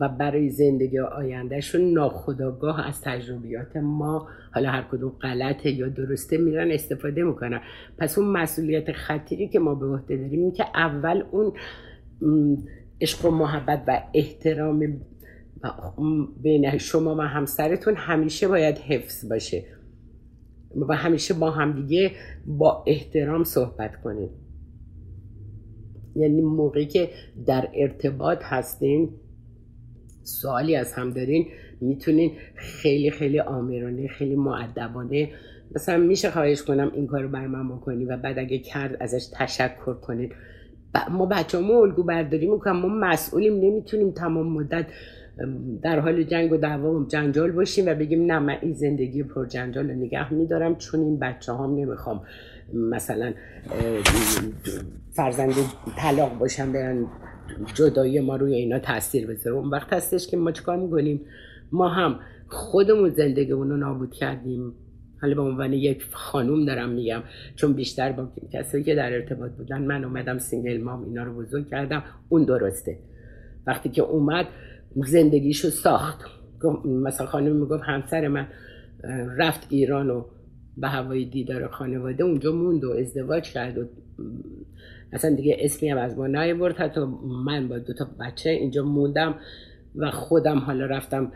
و 0.00 0.08
برای 0.08 0.48
زندگی 0.48 0.98
آیندهشون 0.98 1.92
ناخداگاه 1.92 2.88
از 2.88 3.00
تجربیات 3.02 3.76
ما 3.76 4.28
حالا 4.54 4.70
هر 4.70 4.82
کدوم 4.92 5.10
غلطه 5.10 5.70
یا 5.70 5.88
درسته 5.88 6.38
میرن 6.38 6.70
استفاده 6.70 7.22
می‌کنن. 7.22 7.60
پس 7.98 8.18
اون 8.18 8.28
مسئولیت 8.28 8.92
خطیری 8.92 9.48
که 9.48 9.58
ما 9.58 9.74
به 9.74 9.86
عهده 9.86 10.16
داریم 10.16 10.40
این 10.40 10.52
که 10.52 10.64
اول 10.74 11.22
اون 11.30 11.52
عشق 13.00 13.24
و 13.24 13.30
محبت 13.30 13.82
و 13.86 14.02
احترام 14.14 15.00
بین 16.42 16.78
شما 16.78 17.16
و 17.16 17.20
همسرتون 17.20 17.94
همیشه 17.96 18.48
باید 18.48 18.78
حفظ 18.78 19.28
باشه. 19.28 19.77
و 20.76 20.96
همیشه 20.96 21.34
با 21.34 21.50
همدیگه 21.50 22.10
با 22.46 22.84
احترام 22.86 23.44
صحبت 23.44 23.96
کنیم. 23.96 24.30
یعنی 26.16 26.40
موقعی 26.40 26.86
که 26.86 27.10
در 27.46 27.68
ارتباط 27.74 28.38
هستین 28.42 29.10
سوالی 30.22 30.76
از 30.76 30.92
هم 30.92 31.10
دارین 31.10 31.46
می‌تونین 31.80 32.32
خیلی 32.54 33.10
خیلی 33.10 33.40
آمرانه 33.40 34.08
خیلی 34.08 34.36
معدبانه 34.36 35.30
مثلا 35.74 35.96
میشه 35.96 36.30
خواهش 36.30 36.62
کنم 36.62 36.90
این 36.94 37.06
کار 37.06 37.22
رو 37.22 37.28
بر 37.28 37.46
من 37.46 37.68
بکنی 37.76 38.04
و 38.04 38.16
بعد 38.16 38.38
اگه 38.38 38.58
کرد 38.58 38.96
ازش 39.00 39.26
تشکر 39.32 39.94
کنید 39.94 40.32
ما 41.10 41.26
بچه 41.26 41.58
ما 41.58 41.82
الگو 41.82 42.02
برداری 42.02 42.46
می‌کنم 42.46 42.76
ما 42.76 42.88
مسئولیم 42.88 43.54
نمی‌تونیم 43.54 44.10
تمام 44.10 44.52
مدت 44.52 44.86
در 45.82 46.00
حال 46.00 46.22
جنگ 46.22 46.52
و 46.52 46.56
دعوا 46.56 47.06
جنجال 47.08 47.50
باشیم 47.50 47.86
و 47.86 47.94
بگیم 47.94 48.26
نه 48.26 48.38
من 48.38 48.56
این 48.62 48.72
زندگی 48.72 49.22
پر 49.22 49.46
جنجال 49.46 49.90
رو 49.90 49.96
نگه 49.96 50.34
میدارم 50.34 50.76
چون 50.76 51.00
این 51.00 51.18
بچه 51.18 51.52
هم 51.52 51.74
نمی‌خوام 51.74 52.22
مثلا 52.74 53.32
فرزند 55.12 55.52
طلاق 55.96 56.38
باشن 56.38 56.72
برن 56.72 57.06
جدایی 57.74 58.20
ما 58.20 58.36
روی 58.36 58.54
اینا 58.54 58.78
تاثیر 58.78 59.26
بذاره. 59.26 59.56
اون 59.56 59.70
وقت 59.70 59.92
هستش 59.92 60.26
که 60.26 60.36
ما 60.36 60.52
چکار 60.52 60.76
می‌کنیم؟ 60.76 61.20
ما 61.72 61.88
هم 61.88 62.20
خودمون 62.48 63.10
زندگی 63.10 63.50
رو 63.50 63.76
نابود 63.76 64.12
کردیم. 64.12 64.72
حالا 65.20 65.34
به 65.34 65.42
عنوان 65.42 65.72
یک 65.72 66.04
خانوم 66.12 66.64
دارم 66.64 66.90
میگم 66.90 67.22
چون 67.56 67.72
بیشتر 67.72 68.12
با 68.12 68.28
کسایی 68.52 68.84
که 68.84 68.94
در 68.94 69.12
ارتباط 69.12 69.50
بودن 69.50 69.82
من 69.82 70.04
اومدم 70.04 70.38
single 70.38 70.82
mom 70.82 71.04
اینا 71.04 71.22
رو 71.22 71.34
بزرگ 71.34 71.68
کردم. 71.68 72.02
اون 72.28 72.44
درسته. 72.44 72.98
وقتی 73.66 73.88
که 73.88 74.02
اومد 74.02 74.46
زندگیشو 74.96 75.70
ساخت. 75.70 76.20
مثلا 76.84 77.26
خانم 77.26 77.56
می‌گفت 77.56 77.82
همسر 77.86 78.28
من 78.28 78.48
رفت 79.38 79.66
ایران 79.70 80.10
و 80.10 80.24
به 80.76 80.88
هوای 80.88 81.24
دیدار 81.24 81.68
خانواده 81.68 82.24
اونجا 82.24 82.52
موند 82.52 82.84
و 82.84 82.90
ازدواج 82.90 83.52
کرد 83.52 83.78
و 83.78 83.84
اصلا 85.12 85.34
دیگه 85.34 85.56
اسمی 85.60 85.88
هم 85.88 85.98
از 85.98 86.18
ما 86.18 86.26
نیورد 86.26 86.76
حتی 86.76 87.00
من 87.44 87.68
با 87.68 87.78
دو 87.78 87.94
تا 87.94 88.06
بچه 88.20 88.50
اینجا 88.50 88.82
موندم. 88.82 89.34
و 89.98 90.10
خودم 90.10 90.58
حالا 90.58 90.86
رفتم 90.86 91.32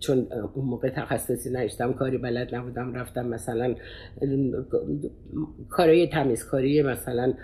چون 0.00 0.26
اون 0.54 0.64
موقع 0.64 0.88
تخصصی 0.88 1.50
نشتم 1.50 1.92
کاری 1.92 2.18
بلد 2.18 2.54
نبودم 2.54 2.94
رفتم 2.94 3.26
مثلا 3.26 3.74
کارهای 5.70 6.06
تمیزکاری 6.08 6.82
مثلا 6.82 7.34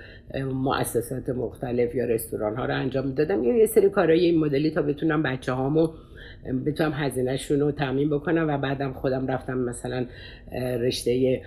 مؤسسات 0.53 1.29
مختلف 1.29 1.95
یا 1.95 2.05
رستوران 2.05 2.57
ها 2.57 2.65
رو 2.65 2.75
انجام 2.75 3.15
دادم. 3.15 3.45
یا 3.45 3.57
یه 3.57 3.67
سری 3.67 3.91
کارهای 3.91 4.21
این 4.21 4.41
مدلی 4.41 4.71
تا 4.71 4.83
بتونم 4.83 5.23
بچه 5.23 5.53
هامو 5.53 5.89
بتونم 6.67 6.93
هزینهشون 6.93 7.61
رو 7.61 7.73
تعمین 7.73 8.11
بکنم 8.11 8.49
و 8.49 8.59
بعدم 8.59 8.93
خودم 8.93 9.27
رفتم 9.27 9.59
مثلا 9.59 10.07
رشته 10.81 11.43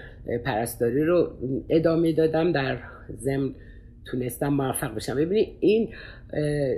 پرستاری 0.46 1.04
رو 1.04 1.32
ادامه 1.70 2.14
دادم 2.14 2.52
در 2.52 2.78
ضمن 3.18 3.54
تونستم 4.12 4.48
موفق 4.48 4.96
بشم. 4.96 5.16
ببینید 5.16 5.48
این 5.60 5.90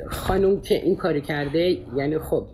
خانم 0.08 0.62
که 0.62 0.76
این 0.76 0.96
کاری 0.96 1.22
کرده 1.22 1.78
یعنی 1.96 2.18
خب 2.18 2.48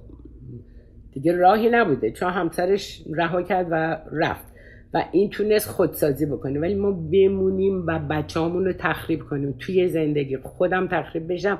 دیگه 1.13 1.37
راهی 1.37 1.69
نبوده. 1.69 2.11
چون 2.11 2.29
همسرش 2.29 3.01
رها 3.13 3.41
کرد 3.41 3.67
و 3.71 3.97
رفت. 4.11 4.55
و 4.93 5.03
این 5.11 5.29
تونست 5.29 5.69
خودسازی 5.69 6.25
بکنه. 6.25 6.59
ولی 6.59 6.75
ما 6.75 6.91
بمونیم 6.91 7.87
و 7.87 7.99
بچه 7.99 8.39
رو 8.39 8.73
تخریب 8.73 9.19
کنیم. 9.19 9.55
توی 9.59 9.87
زندگی 9.87 10.37
خودم 10.37 10.87
تخریب 10.87 11.33
بشم 11.33 11.59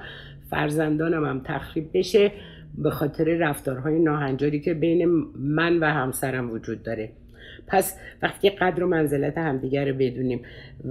فرزندانم 0.50 1.26
هم 1.26 1.42
تخریب 1.46 1.90
بشه 1.94 2.32
به 2.78 2.90
خاطر 2.90 3.24
رفتارهای 3.24 4.00
ناهنجاری 4.00 4.60
که 4.60 4.74
بین 4.74 5.06
من 5.36 5.80
و 5.80 5.86
همسرم 5.86 6.52
وجود 6.52 6.84
داره. 6.84 7.10
پس 7.68 7.98
وقتی 8.22 8.50
قدر 8.50 8.84
و 8.84 8.88
منزلت 8.88 9.38
همدیگر 9.38 9.86
رو 9.86 9.98
بدونیم 9.98 10.42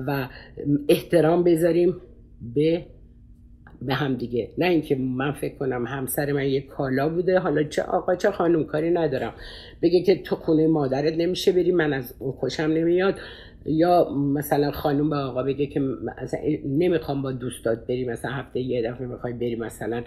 و 0.07 0.29
احترام 0.89 1.45
بذاریم 1.45 1.97
به 2.55 2.87
به 3.83 3.95
هم 3.95 4.15
دیگه. 4.15 4.51
نه 4.59 4.67
اینکه 4.67 4.97
من 4.97 5.33
فکر 5.33 5.55
کنم 5.55 5.87
همسر 5.87 6.33
من 6.33 6.49
یه 6.49 6.61
کالا 6.61 7.09
بوده. 7.09 7.39
حالا 7.39 7.63
چه 7.63 7.83
آقا 7.83 8.15
چه 8.15 8.31
خانم 8.31 8.65
کاری 8.65 8.91
ندارم. 8.91 9.33
بگه 9.83 10.03
که 10.03 10.23
تو 10.23 10.37
خونه 10.37 10.67
مادرت 10.67 11.15
نمیشه 11.15 11.53
بری 11.53 11.73
من 11.73 11.93
از 11.93 12.15
اون 12.19 12.33
خوشم 12.33 12.63
نمیاد. 12.63 13.15
یا 13.67 14.15
مثلا 14.15 14.71
خانم 14.71 15.11
به 15.11 15.17
آقا 15.17 15.43
بگه 15.43 15.67
که 15.67 15.81
مثلا 15.81 16.41
نمی‌خوام 16.67 17.23
با 17.23 17.33
دوستات 17.33 17.87
بری 17.87 18.05
مثلا 18.05 18.31
هفته 18.31 18.61
یه 18.61 18.91
دفعه 18.91 19.07
می‌خوای 19.07 19.33
بری 19.33 19.57
مثلا 19.57 20.05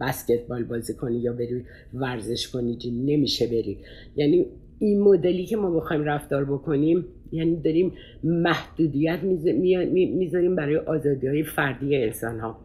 بسکتبال 0.00 0.64
بازی 0.64 0.94
کنی 0.94 1.18
یا 1.18 1.32
بری 1.32 1.64
ورزش 1.94 2.48
کنی 2.48 2.78
نمیشه 3.06 3.46
بری. 3.46 3.78
یعنی 4.16 4.46
این 4.82 5.00
مدلی 5.00 5.46
که 5.46 5.56
ما 5.56 5.70
بخوایم 5.70 6.04
رفتار 6.04 6.44
بکنیم 6.44 7.04
یعنی 7.32 7.56
داریم 7.62 7.92
محدودیت 8.24 9.22
می‌ذاریم 9.22 10.56
برای 10.56 10.76
آزادی 10.76 11.26
های 11.26 11.42
فردی 11.42 11.96
انسان 11.96 12.40
ها 12.40 12.58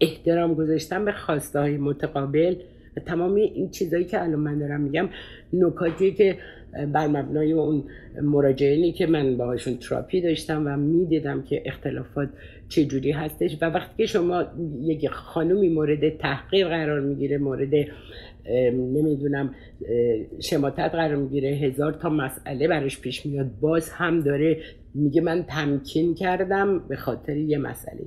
احترام 0.00 0.54
گذاشتن 0.54 1.04
به 1.04 1.12
خواسته 1.12 1.60
های 1.60 1.76
متقابل 1.76 2.56
و 2.96 3.00
تمام 3.00 3.34
این 3.34 3.70
چیزهایی 3.70 4.04
که 4.04 4.22
الان 4.22 4.40
من 4.40 4.58
دارم 4.58 4.80
میگم 4.80 5.08
نکاتی 5.52 6.12
که 6.12 6.38
بر 6.92 7.06
مبنای 7.06 7.52
اون 7.52 7.84
مراجعینی 8.22 8.92
که 8.92 9.06
من 9.06 9.36
باهاشون 9.36 9.76
تراپی 9.76 10.20
داشتم 10.20 10.62
و 10.66 10.76
می‌دیدم 10.76 11.42
که 11.42 11.62
اختلافات 11.66 12.28
چجوری 12.68 13.10
هستش 13.10 13.58
و 13.62 13.64
وقتی 13.64 13.94
که 13.96 14.06
شما 14.06 14.44
یک 14.80 15.08
خانومی 15.08 15.68
مورد 15.68 16.18
تحقیق 16.18 16.68
قرار 16.68 17.00
می‌گیره 17.00 17.38
مورد 17.38 17.74
نمی‌دونم 18.72 19.54
شماتت 20.42 20.90
قرار 20.92 21.16
می‌گیره 21.16 21.48
هزار 21.48 21.92
تا 21.92 22.08
مسئله 22.08 22.68
براش 22.68 23.00
پیش 23.00 23.26
میاد 23.26 23.50
باز 23.60 23.90
هم 23.90 24.20
داره 24.20 24.56
میگه 24.94 25.20
من 25.20 25.42
تمکین 25.42 26.14
کردم 26.14 26.78
به 26.88 26.96
خاطر 26.96 27.36
یه 27.36 27.58
مسئله. 27.58 28.04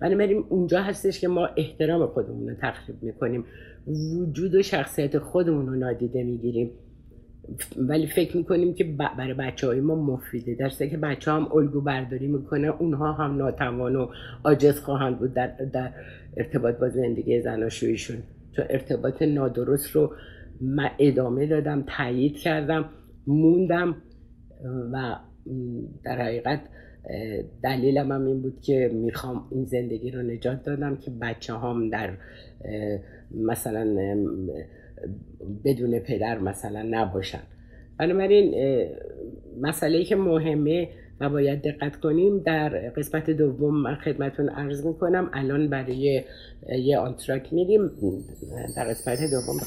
بنابراین 0.00 0.44
اونجا 0.48 0.82
هستش 0.82 1.20
که 1.20 1.28
ما 1.28 1.46
احترام 1.56 2.06
خودمون 2.06 2.48
رو 2.48 2.54
تخریب 2.62 2.96
می‌کنیم. 3.02 3.44
وجود 3.86 4.54
و 4.54 4.62
شخصیت 4.62 5.18
خودمون 5.18 5.66
رو 5.66 5.74
نادیده 5.74 6.24
می‌گیریم. 6.24 6.70
ولی 7.76 8.06
فکر 8.06 8.36
می‌کنیم 8.36 8.74
که 8.74 8.84
برای 9.18 9.34
بچه 9.34 9.66
های 9.66 9.80
ما 9.80 9.94
مفیده. 9.94 10.54
درسته 10.54 10.88
که 10.88 10.96
بچه 10.96 11.32
هم 11.32 11.48
الگو 11.52 11.80
برداری 11.80 12.26
می‌کنه 12.26 12.68
اونها 12.68 13.12
هم 13.12 13.36
ناتوان 13.36 13.96
و 13.96 14.08
عاجز 14.44 14.80
خواهند 14.80 15.18
بود 15.18 15.34
در, 15.34 15.46
در 15.46 15.92
ارتباط 16.36 16.78
با 16.78 16.88
زندگی 16.88 17.40
زناشویشون 17.40 18.16
تو 18.52 18.62
ارتباط 18.70 19.22
نادرست 19.22 19.90
رو 19.90 20.12
من 20.60 20.90
ادامه 20.98 21.46
دادم 21.46 21.84
تایید 21.86 22.36
کردم 22.36 22.84
موندم 23.26 23.96
و 24.92 25.16
در 26.04 26.22
حقیقت 26.22 26.60
دلیلم 27.62 28.12
هم 28.12 28.26
این 28.26 28.42
بود 28.42 28.60
که 28.60 28.90
می‌خوام 28.94 29.48
این 29.50 29.64
زندگی 29.64 30.10
رو 30.10 30.22
نجات 30.22 30.62
دادم 30.64 30.96
که 30.96 31.10
بچه 31.10 31.54
هم 31.54 31.90
در 31.90 32.10
مثلا 33.30 33.96
بدون 35.64 35.98
پدر 35.98 36.38
مثلا 36.38 36.82
نباشن. 36.90 37.42
بنابراین 37.98 38.54
مسئله 39.60 40.04
که 40.04 40.16
مهمه 40.16 40.88
و 41.20 41.28
باید 41.28 41.62
دقت 41.62 41.96
کنیم 41.96 42.38
در 42.38 42.68
قسمت 42.68 43.30
دوم 43.30 43.82
من 43.82 43.94
خدمتون 43.94 44.48
عرض 44.48 44.86
می‌کنم 44.86 45.30
الان 45.32 45.68
برای 45.68 46.24
یه 46.78 46.98
آنتراک 46.98 47.52
میریم. 47.52 47.90
در 48.76 48.84
قسمت 48.84 49.18
دوم. 49.30 49.58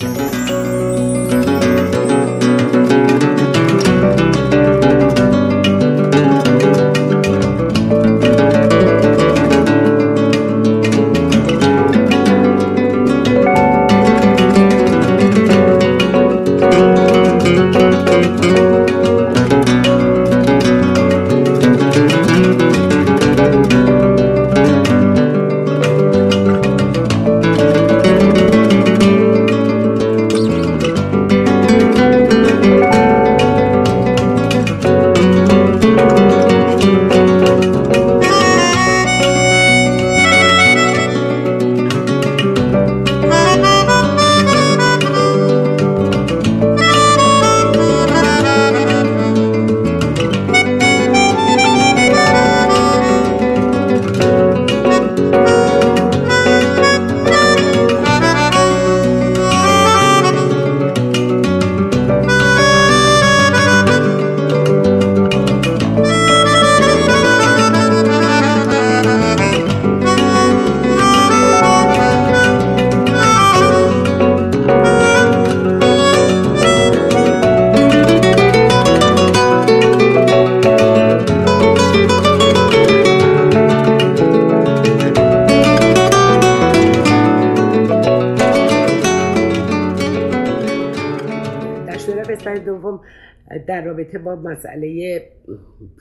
در 93.81 93.87
رابطه 93.87 94.17
با 94.17 94.35
مسئله 94.35 95.21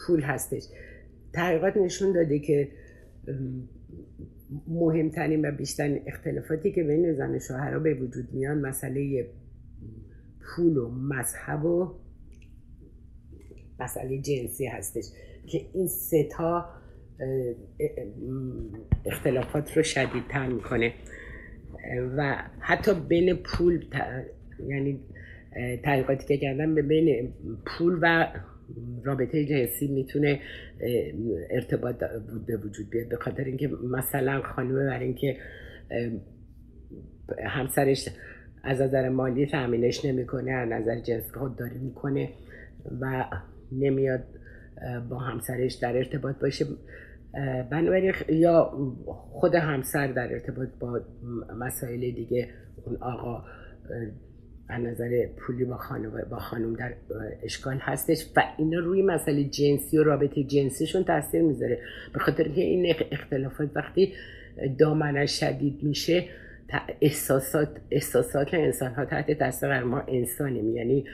پول 0.06 0.20
هستش. 0.20 0.62
تحقیقات 1.32 1.76
نشون 1.76 2.12
داده 2.12 2.38
که 2.38 2.68
مهمترین 4.68 5.48
و 5.48 5.52
بیشترین 5.52 6.02
اختلافاتی 6.06 6.72
که 6.72 6.82
بین 6.82 7.14
زن 7.14 7.34
و 7.34 7.38
شوهرها 7.38 7.78
به 7.78 7.94
وجود 7.94 8.32
میان 8.32 8.60
مسئله 8.60 9.26
پول 10.40 10.76
و 10.76 10.90
مذهب 10.90 11.64
و 11.64 11.94
مسئله 13.80 14.18
جنسی 14.18 14.66
هستش 14.66 15.04
که 15.46 15.60
این 15.74 15.88
سه 15.88 16.28
تا 16.32 16.64
اختلافات 19.06 19.76
رو 19.76 19.82
شدیدتر 19.82 20.48
می‌کنه. 20.48 20.94
و 22.16 22.42
حتی 22.58 22.94
بین 23.08 23.34
پول 23.34 23.84
یعنی 24.66 25.00
تحقیقاتی 25.84 26.26
که 26.26 26.36
کردن 26.36 26.74
به 26.74 26.82
بین 26.82 27.32
پول 27.66 27.98
و 28.02 28.26
رابطه 29.04 29.44
جنسی 29.44 29.88
می‌تونه 29.88 30.40
ارتباط 31.50 31.96
به 32.46 32.56
وجود 32.56 32.90
بیاد. 32.90 33.08
به 33.08 33.16
خاطر 33.16 33.44
اینکه 33.44 33.68
مثلا 33.68 34.42
خانم 34.42 34.86
بر 34.86 35.00
اینکه 35.00 35.36
همسرش 37.44 38.08
از 38.64 38.80
نظر 38.80 39.08
مالی 39.08 39.46
تامینش 39.46 40.04
نمی‌کنه 40.04 40.52
از 40.52 40.68
نظر 40.68 41.00
جنسی 41.00 41.32
خودداری 41.32 41.78
می‌کنه 41.78 42.28
و 43.00 43.24
نمیاد 43.72 44.24
با 45.10 45.18
همسرش 45.18 45.74
در 45.74 45.96
ارتباط 45.96 46.36
باشه. 46.40 46.64
بنابراین 47.70 48.12
یا 48.28 48.72
خود 49.06 49.54
همسر 49.54 50.06
در 50.06 50.32
ارتباط 50.32 50.68
با 50.80 51.00
مسائل 51.58 52.00
دیگه 52.00 52.48
اون 52.84 52.96
آقا 52.96 53.44
از 54.70 54.82
نظر 54.82 55.26
پولی 55.36 55.64
با 55.64 55.76
خانم 55.76 56.26
با 56.30 56.38
خانم 56.38 56.74
در 56.74 56.94
اشکال 57.42 57.76
هستش 57.80 58.26
و 58.36 58.42
اینا 58.58 58.78
روی 58.78 59.02
مسئله 59.02 59.44
جنسی 59.44 59.98
و 59.98 60.02
رابطه 60.02 60.44
جنسیشون 60.44 61.04
تاثیر 61.04 61.42
می‌ذاره. 61.42 61.78
به 62.12 62.18
خاطر 62.18 62.48
که 62.48 62.60
این 62.60 62.94
اختلافات 63.12 63.70
وقتی 63.74 64.12
دامنش 64.78 65.40
شدید 65.40 65.82
میشه 65.82 66.24
احساسات 67.00 67.68
احساسات 67.90 68.54
انسان 68.54 68.94
ها 68.94 69.04
تحت 69.04 69.38
تاثیر 69.38 69.82
ما 69.82 70.00
انسانیم. 70.08 70.76
یعنی 70.76 71.04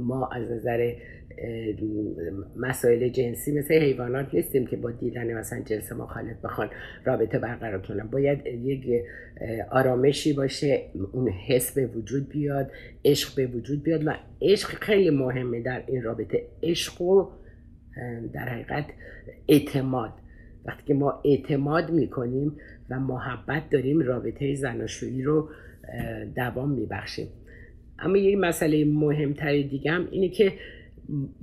ما 0.00 0.28
از 0.28 0.50
نظر 0.50 0.92
مسائل 2.56 3.08
جنسی 3.08 3.58
مثل 3.58 3.74
حیوانات 3.74 4.34
نیستیم 4.34 4.66
که 4.66 4.76
با 4.76 4.90
دیدن 4.90 5.34
مثلا 5.34 5.60
جنس 5.60 5.92
مخالف 5.92 6.44
بخوان 6.44 6.70
رابطه 7.04 7.38
برقرار 7.38 7.82
کنن. 7.82 8.06
باید 8.06 8.46
یک 8.46 8.86
آرامشی 9.70 10.32
باشه 10.32 10.82
اون 11.12 11.28
حس 11.28 11.74
به 11.74 11.86
وجود 11.86 12.28
بیاد 12.28 12.70
عشق 13.04 13.36
به 13.36 13.46
وجود 13.46 13.82
بیاد 13.82 14.06
و 14.06 14.14
عشق 14.42 14.68
خیلی 14.68 15.10
مهمه 15.10 15.62
در 15.62 15.84
این 15.86 16.02
رابطه. 16.02 16.42
عشق 16.62 17.02
و 17.02 17.30
در 18.32 18.48
حقیقت 18.48 18.84
اعتماد. 19.48 20.12
وقتی 20.64 20.82
که 20.86 20.94
ما 20.94 21.22
اعتماد 21.24 21.90
می‌کنیم 21.90 22.56
و 22.90 23.00
محبت 23.00 23.70
داریم 23.70 24.00
رابطه 24.00 24.54
زناشویی 24.54 25.22
رو 25.22 25.48
دوام 26.36 26.70
میبخشیم. 26.70 27.28
اما 27.98 28.16
یک 28.16 28.38
مسئله 28.38 28.84
مهمتر 28.84 29.52
دیگه 29.52 29.90
هم 29.90 30.08
اینه 30.10 30.28
که 30.28 30.52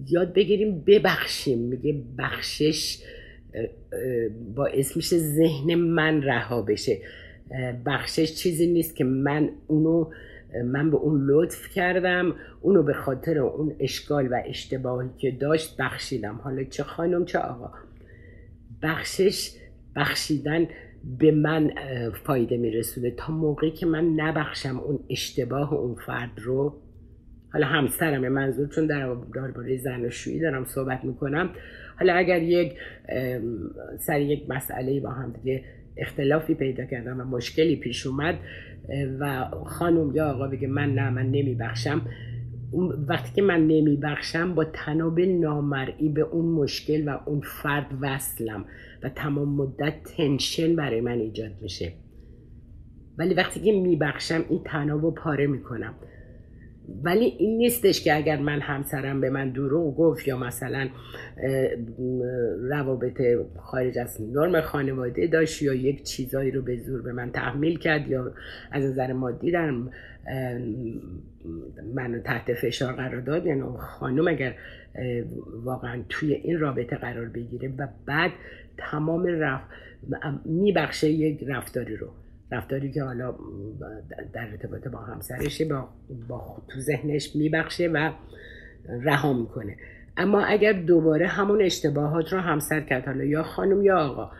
یاد 0.07 0.33
بگیریم 0.33 0.83
ببخشیم. 0.87 1.59
میگه 1.59 2.03
بخشش 2.17 3.03
باعث 4.55 4.97
میشه 4.97 5.17
ذهن 5.17 5.75
من 5.75 6.21
رها 6.21 6.61
بشه. 6.61 6.97
بخشش 7.85 8.35
چیزی 8.35 8.67
نیست 8.67 8.95
که 8.95 9.03
من 9.03 9.49
اونو 9.67 10.09
من 10.65 10.91
به 10.91 10.97
اون 10.97 11.25
لطف 11.29 11.69
کردم 11.73 12.35
اونو 12.61 12.83
به 12.83 12.93
خاطر 12.93 13.39
اون 13.39 13.75
اشکال 13.79 14.27
و 14.27 14.41
اشتباهی 14.45 15.09
که 15.17 15.31
داشت 15.31 15.77
بخشیدم. 15.79 16.35
حالا 16.43 16.63
چه 16.63 16.83
خانم 16.83 17.25
چه 17.25 17.39
آقا. 17.39 17.69
بخشش 18.83 19.51
بخشیدن 19.95 20.67
به 21.19 21.31
من 21.31 21.71
فایده 22.23 22.57
میرسونه. 22.57 23.11
تا 23.11 23.33
موقعی 23.33 23.71
که 23.71 23.85
من 23.85 24.05
نبخشم 24.05 24.79
اون 24.79 24.99
اشتباه 25.09 25.73
اون 25.73 25.95
فرد 26.05 26.31
رو 26.37 26.81
حالا 27.55 27.67
همسرم 27.67 28.27
منظور 28.27 28.67
چون 28.67 28.85
در 28.85 29.15
درباره 29.35 29.77
زن 29.77 30.05
و 30.05 30.09
شویی 30.09 30.39
دارم 30.39 30.65
صحبت 30.65 31.03
می‌کنم. 31.03 31.49
حالا 31.99 32.13
اگر 32.13 32.41
یک 32.41 32.73
سر 33.99 34.21
یک 34.21 34.49
مسئله 34.49 34.99
با 34.99 35.09
هم 35.09 35.31
دیگه 35.31 35.63
اختلافی 35.97 36.55
پیدا 36.55 36.85
کردم 36.85 37.19
و 37.19 37.23
مشکلی 37.23 37.75
پیش 37.75 38.07
اومد 38.07 38.35
و 39.19 39.45
خانم 39.65 40.15
یا 40.15 40.31
آقا 40.31 40.47
بگه 40.47 40.67
من 40.67 40.95
نه 40.95 41.09
من 41.09 41.25
نمیبخشم 41.25 42.01
وقتی 43.07 43.35
که 43.35 43.41
من 43.41 43.67
نمیبخشم 43.67 44.55
با 44.55 44.65
تناب 44.65 45.19
نامرئی 45.19 46.09
به 46.09 46.21
اون 46.21 46.45
مشکل 46.45 47.07
و 47.07 47.17
اون 47.25 47.41
فرد 47.41 47.87
وصلم 48.01 48.65
و 49.03 49.09
تمام 49.09 49.49
مدت 49.49 49.93
تنشن 50.03 50.75
برای 50.75 51.01
من 51.01 51.19
ایجاد 51.19 51.51
میشه. 51.61 51.93
ولی 53.17 53.33
وقتی 53.33 53.59
که 53.59 53.71
میبخشم 53.71 54.45
این 54.49 54.61
تناب 54.65 55.01
رو 55.01 55.11
پاره 55.11 55.47
می‌کنم. 55.47 55.93
ولی 57.03 57.25
این 57.25 57.57
نیستش 57.57 58.03
که 58.03 58.15
اگر 58.15 58.37
من 58.37 58.61
همسرم 58.61 59.21
به 59.21 59.29
من 59.29 59.49
دروغ 59.49 59.95
گفت 59.95 60.27
یا 60.27 60.37
مثلا 60.37 60.89
روابط 62.69 63.21
خارج 63.57 63.97
از 63.97 64.21
نرم 64.21 64.61
خانواده 64.61 65.27
داشت 65.27 65.61
یا 65.61 65.73
یک 65.73 66.03
چیزایی 66.03 66.51
رو 66.51 66.61
به 66.61 66.77
زور 66.77 67.01
به 67.01 67.13
من 67.13 67.31
تحمیل 67.31 67.79
کرد 67.79 68.07
یا 68.07 68.33
از 68.71 68.83
نظر 68.83 69.13
مادی 69.13 69.51
در 69.51 69.73
منو 71.95 72.19
تحت 72.19 72.53
فشار 72.53 72.93
قرار 72.93 73.21
داد 73.21 73.45
یعنی 73.45 73.63
خانم 73.77 74.27
اگر 74.27 74.55
واقعا 75.63 76.03
توی 76.09 76.33
این 76.33 76.59
رابطه 76.59 76.95
قرار 76.95 77.25
بگیره 77.25 77.73
و 77.77 77.87
بعد 78.05 78.31
تمام 78.77 79.25
رفت 79.25 79.65
میبخشه 80.45 81.09
یک 81.09 81.43
رفتاری 81.47 81.95
رو. 81.95 82.07
رفتاری 82.51 82.91
که 82.91 83.03
حالا 83.03 83.35
در 84.33 84.49
ارتباط 84.51 84.87
با 84.87 84.99
همسرشه 84.99 85.65
با, 85.65 85.89
با 86.27 86.57
تو 86.69 86.79
ذهنش 86.79 87.35
میبخشه 87.35 87.87
و 87.87 88.11
رها 89.03 89.33
می‌کنه. 89.33 89.77
اما 90.17 90.41
اگر 90.41 90.73
دوباره 90.73 91.27
همون 91.27 91.61
اشتباهات 91.61 92.33
رو 92.33 92.39
همسر 92.39 92.81
کرد 92.81 93.05
حالا 93.05 93.23
یا 93.23 93.43
خانم 93.43 93.83
یا 93.83 93.97
آقا 93.97 94.31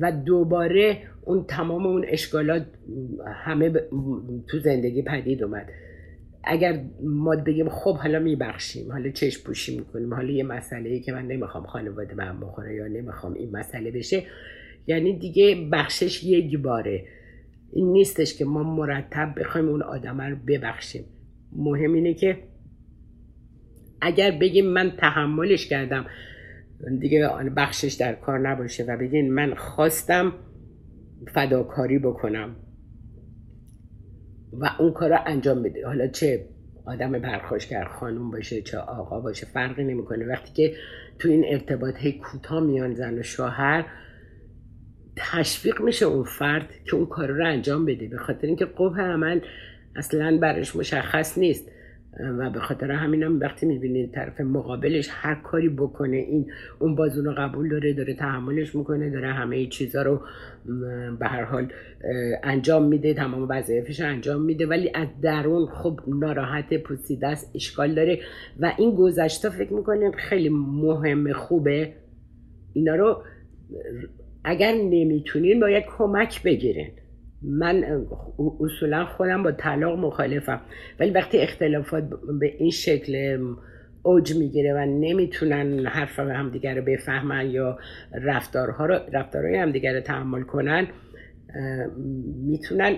و 0.00 0.12
دوباره 0.12 0.98
اون 1.24 1.44
تمام 1.44 1.86
اون 1.86 2.04
اشکالات 2.08 2.66
همه 3.44 3.72
تو 4.48 4.58
زندگی 4.58 5.02
پدید 5.02 5.42
اومد. 5.42 5.68
اگر 6.44 6.84
ما 7.02 7.36
بگیم 7.36 7.68
خب 7.68 7.96
حالا 7.96 8.18
میبخشیم 8.18 8.92
حالا 8.92 9.10
چشم 9.10 9.44
پوشی 9.44 9.78
می‌کنیم 9.78 10.14
حالا 10.14 10.30
یه 10.30 10.44
مسئله 10.44 10.90
ای 10.90 11.00
که 11.00 11.12
من 11.12 11.26
نمی‌خوام 11.26 11.66
خانواده 11.66 12.14
من 12.14 12.40
بخوره 12.40 12.74
یا 12.74 12.86
نمی‌خوام 12.86 13.34
این 13.34 13.56
مسئله 13.56 13.90
بشه 13.90 14.22
یعنی 14.86 15.18
دیگه 15.18 15.68
بخشش 15.72 16.24
یک 16.24 16.58
باره. 16.58 17.04
این 17.72 17.92
نیستش 17.92 18.34
که 18.38 18.44
ما 18.44 18.62
مرتب 18.62 19.34
بخوایم 19.40 19.68
اون 19.68 19.82
آدم 19.82 20.20
رو 20.20 20.36
ببخشیم. 20.46 21.04
مهم 21.52 21.92
اینه 21.92 22.14
که 22.14 22.38
اگر 24.00 24.30
بگیم 24.30 24.66
من 24.66 24.90
تحملش 24.90 25.66
کردم 25.66 26.06
دیگه 27.00 27.28
بخشش 27.56 27.92
در 27.92 28.14
کار 28.14 28.38
نباشه 28.38 28.84
و 28.84 28.96
بگین 28.96 29.32
من 29.32 29.54
خواستم 29.54 30.32
فداکاری 31.34 31.98
بکنم 31.98 32.56
و 34.52 34.70
اون 34.78 34.92
کار 34.92 35.10
رو 35.10 35.18
انجام 35.26 35.62
بده. 35.62 35.86
حالا 35.86 36.06
چه 36.06 36.44
آدم 36.86 37.18
پرخاشگر 37.18 37.84
خانوم 37.84 38.30
باشه 38.30 38.62
چه 38.62 38.78
آقا 38.78 39.20
باشه 39.20 39.46
فرقی 39.46 39.84
نمی‌کنه. 39.84 40.26
وقتی 40.26 40.52
که 40.52 40.76
تو 41.18 41.28
این 41.28 41.44
ارتباط 41.48 41.94
هی 41.98 42.12
کوتاه 42.12 42.60
میان 42.60 42.94
زن 42.94 43.18
و 43.18 43.22
شوهر 43.22 43.86
تشویق 45.18 45.80
میشه 45.80 46.06
اون 46.06 46.24
فرد 46.24 46.68
که 46.84 46.96
اون 46.96 47.06
کار 47.06 47.28
رو 47.28 47.46
انجام 47.46 47.84
بده. 47.84 48.08
به 48.08 48.18
خاطر 48.18 48.46
اینکه 48.46 48.64
قبه 48.64 49.02
عمل 49.02 49.40
اصلا 49.96 50.38
برش 50.38 50.76
مشخص 50.76 51.38
نیست. 51.38 51.70
و 52.38 52.50
به 52.50 52.60
خاطر 52.60 52.90
همینم 52.90 53.40
وقتی 53.40 53.66
می‌بینید 53.66 54.12
طرف 54.12 54.40
مقابلش 54.40 55.08
هر 55.10 55.34
کاری 55.34 55.68
بکنه 55.68 56.16
این 56.16 56.46
اون 56.78 56.94
بازون 56.94 57.24
رو 57.24 57.32
قبول 57.38 57.68
داره 57.68 57.92
داره 57.92 58.14
تحملش 58.14 58.74
می‌کنه 58.74 59.10
داره 59.10 59.32
همه 59.32 59.66
چیزا 59.66 60.02
رو 60.02 60.20
به 61.18 61.26
هر 61.26 61.44
حال 61.44 61.72
انجام 62.42 62.84
میده 62.88 63.14
تمام 63.14 63.46
وظایفش 63.50 64.00
انجام 64.00 64.42
میده. 64.42 64.66
ولی 64.66 64.90
از 64.94 65.08
درون 65.22 65.66
خب 65.66 66.00
ناراحت 66.06 66.74
پوسیده 66.74 67.26
است 67.26 67.50
اشکال 67.54 67.94
داره. 67.94 68.20
و 68.60 68.72
این 68.78 68.94
گذشته 68.94 69.50
فکر 69.50 69.72
می‌کنید 69.72 70.14
خیلی 70.14 70.48
مهم 70.48 71.32
خوبه. 71.32 71.92
اینا 72.72 72.94
رو 72.94 73.22
اگر 74.48 74.72
نمی‌تونین 74.72 75.60
باید 75.60 75.84
کمک 75.98 76.42
بگیرین. 76.42 76.90
من 77.42 78.06
اصولا 78.60 79.04
خودم 79.04 79.42
با 79.42 79.52
طلاق 79.52 79.98
مخالفم. 79.98 80.60
ولی 81.00 81.10
وقتی 81.10 81.38
اختلافات 81.38 82.04
به 82.40 82.54
این 82.58 82.70
شکل 82.70 83.38
اوج 84.02 84.36
می‌گیره 84.36 84.74
و 84.74 84.78
نمی‌تونن 84.78 85.86
حرف 85.86 86.18
همدیگر 86.18 86.74
رو 86.74 86.82
بفهمن 86.82 87.50
یا 87.50 87.78
رفتارها 88.22 88.86
رو 88.86 88.98
رفتارهای 89.12 89.56
همدیگر 89.56 89.94
رو 89.94 90.00
تحمل 90.00 90.42
کنن 90.42 90.86
می‌تونن 92.46 92.96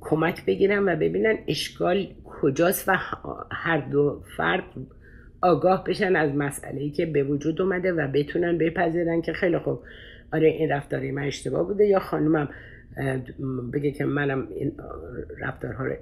کمک 0.00 0.46
بگیرن 0.46 0.88
و 0.88 0.96
ببینن 0.96 1.38
اشکال 1.48 2.06
کجاست 2.24 2.88
و 2.88 2.92
هر 3.52 3.80
دو 3.80 4.22
فرد 4.36 4.64
آگاه 5.42 5.84
بشن 5.84 6.16
از 6.16 6.34
مسئله 6.34 6.80
ای 6.80 6.90
که 6.90 7.06
به 7.06 7.22
وجود 7.22 7.62
اومده 7.62 7.92
و 7.92 8.08
بتونن 8.14 8.58
بپذیرن 8.58 9.22
که 9.22 9.32
خیلی 9.32 9.58
خوب. 9.58 9.80
آره 10.32 10.48
این 10.48 10.70
رفتاری 10.70 11.10
من 11.10 11.22
اشتباه 11.22 11.66
بوده 11.66 11.86
یا 11.86 11.98
خانومم 11.98 12.48
بگه 13.72 13.90
که 13.90 14.04
منم 14.04 14.48
این 14.50 14.72
رفتارها 15.38 15.84
رو 15.84 15.94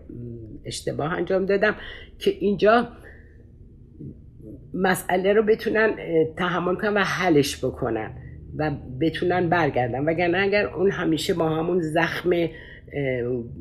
اشتباه 0.64 1.12
انجام 1.12 1.47
دادم 1.47 1.75
که 2.19 2.31
اینجا 2.31 2.88
مسئله 4.75 5.33
رو 5.33 5.43
بتونن 5.43 5.97
تحمل 6.37 6.75
کنن 6.75 6.95
و 6.95 7.01
حلش 7.05 7.64
بکنن. 7.64 8.11
و 8.56 8.70
بتونن 9.00 9.48
برگردن. 9.48 10.04
وگرنه 10.04 10.38
اگر 10.38 10.66
اون 10.66 10.90
همیشه 10.90 11.34
با 11.34 11.48
همون 11.48 11.80
زخم 11.80 12.30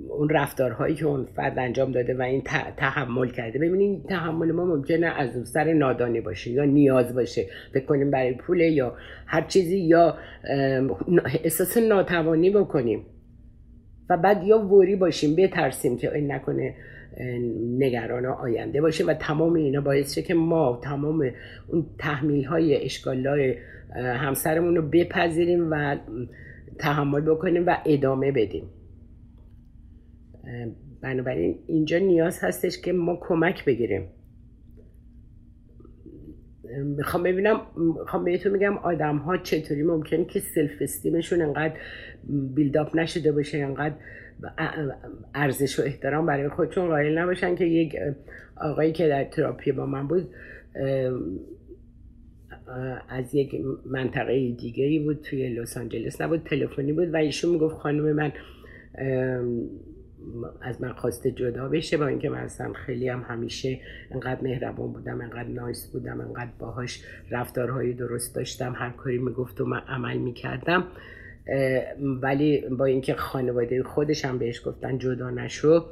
اون 0.10 0.30
رفتارهایی 0.30 0.96
که 0.96 1.06
اون 1.06 1.26
فرد 1.36 1.60
انجام 1.60 1.92
داده 1.92 2.14
و 2.18 2.22
این 2.22 2.42
تحمل 2.78 3.28
کرده. 3.28 3.60
ببینید 3.60 4.06
تحمل 4.06 4.52
ما 4.52 4.66
ممکنه 4.66 5.08
از 5.08 5.50
سر 5.50 5.74
نادانی 5.74 6.22
باشه 6.22 6.52
یا 6.52 6.66
نیاز 6.66 7.16
باشه. 7.16 7.46
فکر 7.74 7.86
کنیم 7.86 8.12
برای 8.12 8.34
پول 8.34 8.60
یا 8.60 8.94
هر 9.26 9.42
چیزی 9.42 9.80
یا 9.80 10.18
احساس 11.44 11.78
ناتوانی 11.78 12.50
بکنیم. 12.50 13.06
و 14.10 14.18
بعد 14.18 14.44
یا 14.44 14.58
وری 14.68 14.96
باشیم 14.96 15.36
بترسیم 15.36 15.98
که 15.98 16.14
این 16.14 16.32
نکنه 16.32 16.76
نگران 17.78 18.26
آینده 18.26 18.82
باشیم. 18.82 19.08
و 19.08 19.14
تمام 19.14 19.54
اینا 19.54 19.82
باعث 19.82 20.16
شه 20.16 20.22
که 20.22 20.34
ما 20.34 20.82
تمام 20.84 21.32
اون 21.68 21.86
تحمیل 22.00 22.46
های 22.46 22.86
اشکال 22.86 23.28
های 23.28 23.56
همسرمون 23.96 24.76
رو 24.76 24.82
بپذیریم 24.82 25.72
و 25.72 25.98
تحمل 26.80 27.22
بکنیم 27.22 27.64
و 27.68 27.78
ادامه 27.86 28.32
بدیم. 28.32 28.70
بنابراین 31.02 31.60
اینجا 31.68 31.98
نیاز 31.98 32.40
هستش 32.44 32.82
که 32.82 32.94
ما 32.94 33.20
کمک 33.22 33.66
بگیریم. 33.66 34.08
می‌خوام 36.84 37.24
ببینم 37.24 37.62
می‌خوام 38.00 38.24
بهتون 38.24 38.52
میگم 38.52 38.78
آدم 38.78 39.18
ها 39.18 39.38
چطوری 39.38 39.84
ممکنه 39.84 40.26
که 40.26 40.40
سلف 40.40 40.82
استیمشون 40.82 41.42
انقدر 41.42 41.74
بیلداپ 42.56 42.96
نشده 42.96 43.32
باشه 43.32 43.58
انقدر 43.58 43.96
ارزش 45.36 45.80
و 45.80 45.84
احترام 45.84 46.26
برای 46.26 46.50
خودشون 46.50 46.88
قائل 46.88 47.18
نباشن 47.18 47.56
که 47.56 47.66
یک 47.66 47.96
آقایی 48.58 48.92
که 48.92 49.08
در 49.08 49.24
تراپی 49.24 49.72
با 49.72 49.86
من 49.86 50.08
بود 50.08 50.30
از 53.10 53.36
یک 53.36 53.56
منطقه 53.86 54.52
دیگه 54.52 54.84
ای 54.84 55.00
بود 55.00 55.22
توی 55.22 55.50
لس 55.50 55.78
آنجلس. 55.78 56.22
نبود 56.22 56.44
تلفنی 56.44 56.94
بود 56.94 57.14
و 57.14 57.18
ایشون 57.18 57.52
می‌گفت 57.52 57.76
خانم 57.76 58.12
من 58.12 58.32
از 60.62 60.82
من 60.82 60.94
خواسته 60.94 61.32
جدا 61.32 61.70
بشه 61.70 61.98
با 61.98 62.08
اینکه 62.08 62.30
من 62.30 62.38
اصلا 62.38 62.74
خیلی 62.74 63.10
هم 63.10 63.26
همیشه 63.28 63.80
انقدر 64.12 64.42
مهربان 64.42 64.94
بودم 64.94 65.22
انقدر 65.22 65.50
نایس 65.50 65.92
بودم 65.94 66.22
انقدر 66.22 66.52
باهاش 66.60 67.04
رفتارهایی 67.32 67.94
درست 67.94 68.36
داشتم 68.36 68.74
هر 68.78 68.90
کاری 68.90 69.18
می‌گفت 69.18 69.62
و 69.62 69.66
من 69.66 69.80
عمل 69.88 70.18
می‌کردم. 70.18 70.88
ولی 72.22 72.64
با 72.78 72.86
اینکه 72.86 73.14
خانواده 73.14 73.84
خودش 73.84 74.26
هم 74.26 74.38
بهش 74.38 74.68
گفتن 74.68 74.98
جدا 74.98 75.30
نشو 75.30 75.86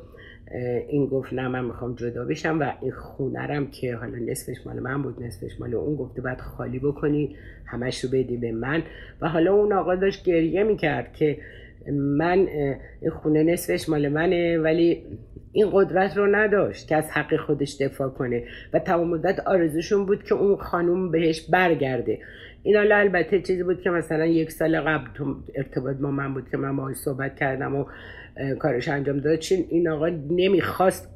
این 0.89 1.07
گفت 1.07 1.33
نه 1.33 1.47
من 1.47 1.65
می‌خوام 1.65 1.95
جدا 1.95 2.25
بشم 2.25 2.59
و 2.59 2.73
این 2.81 2.91
خونرم 2.91 3.67
که 3.67 3.95
حالا 3.95 4.17
نصفش 4.17 4.65
مال 4.65 4.79
من 4.79 5.01
بود 5.03 5.23
نصفش 5.23 5.59
مال 5.59 5.75
اون 5.75 5.95
گفته 5.95 6.21
باید 6.21 6.41
خالی 6.41 6.79
بکنی 6.79 7.35
همش 7.65 8.03
رو 8.03 8.09
بدی 8.09 8.37
به 8.37 8.51
من. 8.51 8.83
و 9.21 9.29
حالا 9.29 9.53
اون 9.53 9.73
آقا 9.73 9.95
داشت 9.95 10.25
گریه 10.25 10.63
می‌کرد 10.63 11.13
که 11.13 11.37
من 11.91 12.47
این 13.01 13.11
خونه 13.11 13.43
نصفش 13.43 13.89
مال 13.89 14.09
منه 14.09 14.57
ولی 14.57 15.03
این 15.51 15.69
قدرت 15.71 16.17
رو 16.17 16.35
نداشت 16.35 16.87
که 16.87 16.95
از 16.95 17.11
حق 17.11 17.35
خودش 17.35 17.77
دفاع 17.81 18.09
کنه. 18.09 18.43
و 18.73 18.79
تمام 18.79 19.09
مدت 19.09 19.39
آرزوشون 19.39 20.05
بود 20.05 20.23
که 20.23 20.35
اون 20.35 20.57
خانوم 20.57 21.11
بهش 21.11 21.49
برگرده. 21.49 22.19
این 22.63 22.75
حالا 22.75 22.95
البته 22.95 23.41
چیزی 23.41 23.63
بود 23.63 23.81
که 23.81 23.89
مثلا 23.89 24.25
یک 24.25 24.51
سال 24.51 24.79
قبل 24.79 25.07
تو 25.13 25.35
ارتباط 25.55 25.97
با 25.97 26.11
من 26.11 26.33
بود 26.33 26.49
که 26.49 26.57
من 26.57 26.75
باهاش 26.75 26.95
صحبت 26.95 27.35
کردم 27.35 27.75
و 27.75 27.85
کارش 28.59 28.87
انجام 28.87 29.19
داد 29.19 29.39
چون 29.39 29.65
این 29.69 29.89
آقا 29.89 30.09
نمی‌خواست 30.29 31.09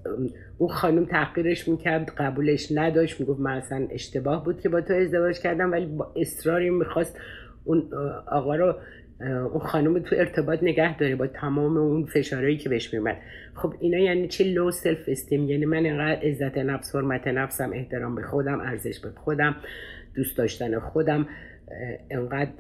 اون 0.58 0.70
خانم 0.70 1.06
تحقیرش 1.06 1.68
می‌کرد 1.68 2.10
قبولش 2.18 2.68
نداشت. 2.72 3.20
می‌گفت 3.20 3.40
من 3.40 3.52
اصلا 3.52 3.88
اشتباه 3.92 4.46
بود 4.46 4.62
که 4.62 4.70
با 4.70 4.82
تو 4.82 4.94
ازدواج 4.94 5.40
کردم 5.40 5.72
ولی 5.72 5.86
با 5.86 6.14
اصراری 6.16 6.70
می‌خواست 6.70 7.20
اون 7.64 7.90
آقا 8.28 8.56
رو 8.56 8.76
اون 9.22 9.60
خانم 9.60 10.00
تو 10.00 10.16
ارتباط 10.16 10.64
نگه 10.64 10.98
داره 10.98 11.16
با 11.16 11.28
تمام 11.28 11.78
اون 11.78 12.06
فشارهایی 12.06 12.58
که 12.58 12.70
بهش 12.70 12.94
میومد 12.94 13.18
خب 13.56 13.74
اینا 13.80 13.98
یعنی 13.98 14.28
چه 14.28 14.44
low 14.44 14.72
self 14.72 15.04
esteem 15.08 15.50
یعنی 15.50 15.66
من 15.66 15.86
انقدر 15.86 16.22
عزت 16.22 16.58
نفس 16.58 16.96
حرمت 16.96 17.28
نفسم 17.28 17.72
احترام 17.74 18.16
به 18.16 18.22
خودم 18.22 18.60
ارزش 18.60 19.00
به 19.00 19.10
خودم 19.16 19.56
دوست 20.16 20.38
داشتن 20.38 20.80
خودم 20.80 21.28
انقدر 22.10 22.52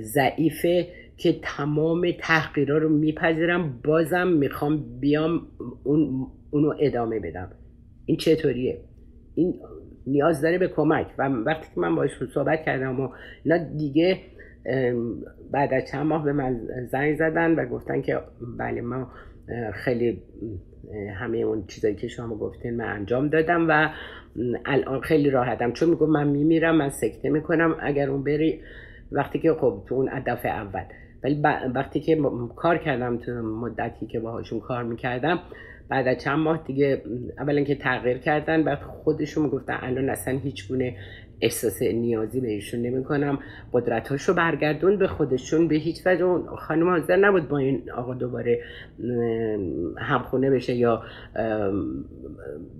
ضعیفه. 0.00 0.86
که 1.22 1.38
تمام 1.42 2.10
تحقیرها 2.20 2.78
رو 2.78 2.88
میپذیرم 2.88 3.80
بازم 3.84 4.28
می‌خوام 4.28 5.00
بیام 5.00 5.46
اون 5.84 6.26
اونو 6.50 6.74
ادامه 6.80 7.20
بدم. 7.20 7.50
این 8.06 8.16
چطوریه؟ 8.16 8.80
این 9.34 9.54
نیاز 10.06 10.42
داره 10.42 10.58
به 10.58 10.68
کمک. 10.68 11.06
و 11.18 11.22
وقتی 11.28 11.66
که 11.74 11.80
من 11.80 11.94
باش 11.96 12.10
صحبت 12.34 12.64
کردم 12.64 13.00
و 13.00 13.08
اینا 13.44 13.58
دیگه 13.58 14.18
بعد 15.50 15.74
از 15.74 15.82
چند 15.92 16.06
ماه 16.06 16.24
به 16.24 16.32
من 16.32 16.60
زنگ 16.90 17.16
زدن 17.16 17.54
و 17.54 17.66
گفتن 17.66 18.02
که 18.02 18.20
بله 18.58 18.80
ما 18.80 19.10
خیلی 19.72 20.22
همه 21.14 21.38
اون 21.38 21.64
چیزایی 21.66 21.94
که 21.94 22.08
شما 22.08 22.36
گفتین 22.36 22.76
من 22.76 22.84
انجام 22.84 23.28
دادم 23.28 23.66
و 23.68 23.88
الان 24.64 25.00
خیلی 25.00 25.30
راحتم. 25.30 25.72
چون 25.72 25.90
میگم 25.90 26.10
من 26.10 26.28
میمیرم 26.28 26.76
من 26.76 26.90
سکته 26.90 27.30
می‌کنم 27.30 27.76
اگر 27.80 28.10
اون 28.10 28.24
بری. 28.24 28.60
وقتی 29.14 29.38
که 29.38 29.54
خب 29.54 29.82
تو 29.88 29.94
اون 29.94 30.22
دفعه 30.26 30.52
اول. 30.52 30.82
ولی 31.24 31.40
وقتی 31.74 32.00
که 32.00 32.18
کار 32.56 32.78
کردم 32.78 33.16
تو 33.16 33.32
مدتی 33.32 34.06
که 34.06 34.20
باهاشون 34.20 34.60
کار 34.60 34.82
می‌کردم 34.82 35.38
بعد 35.88 36.08
از 36.08 36.18
چند 36.18 36.38
ماه 36.38 36.62
دیگه 36.66 37.02
اولا 37.38 37.62
که 37.62 37.74
تغییر 37.74 38.18
کردن 38.18 38.62
بعد 38.64 38.78
خودشون 38.78 39.44
می‌گفتن 39.44 39.78
الان 39.80 40.10
اصلا 40.10 40.38
هیچ 40.38 40.68
گونه 40.68 40.96
احساس 41.40 41.82
نیازی 41.82 42.40
بهشون 42.40 42.82
نمی‌کنم. 42.82 43.38
قدرتاشو 43.72 44.34
برگردون 44.34 44.98
به 44.98 45.06
خودشون 45.06 45.68
به 45.68 45.74
هیچ 45.74 46.06
وجه 46.06 46.24
اون 46.24 46.46
خانم 46.56 46.88
حاضر 46.88 47.16
نبود 47.16 47.48
با 47.48 47.58
این 47.58 47.90
آقا 47.96 48.14
دوباره 48.14 48.60
همخونه 49.98 50.50
بشه 50.50 50.74
یا 50.74 51.02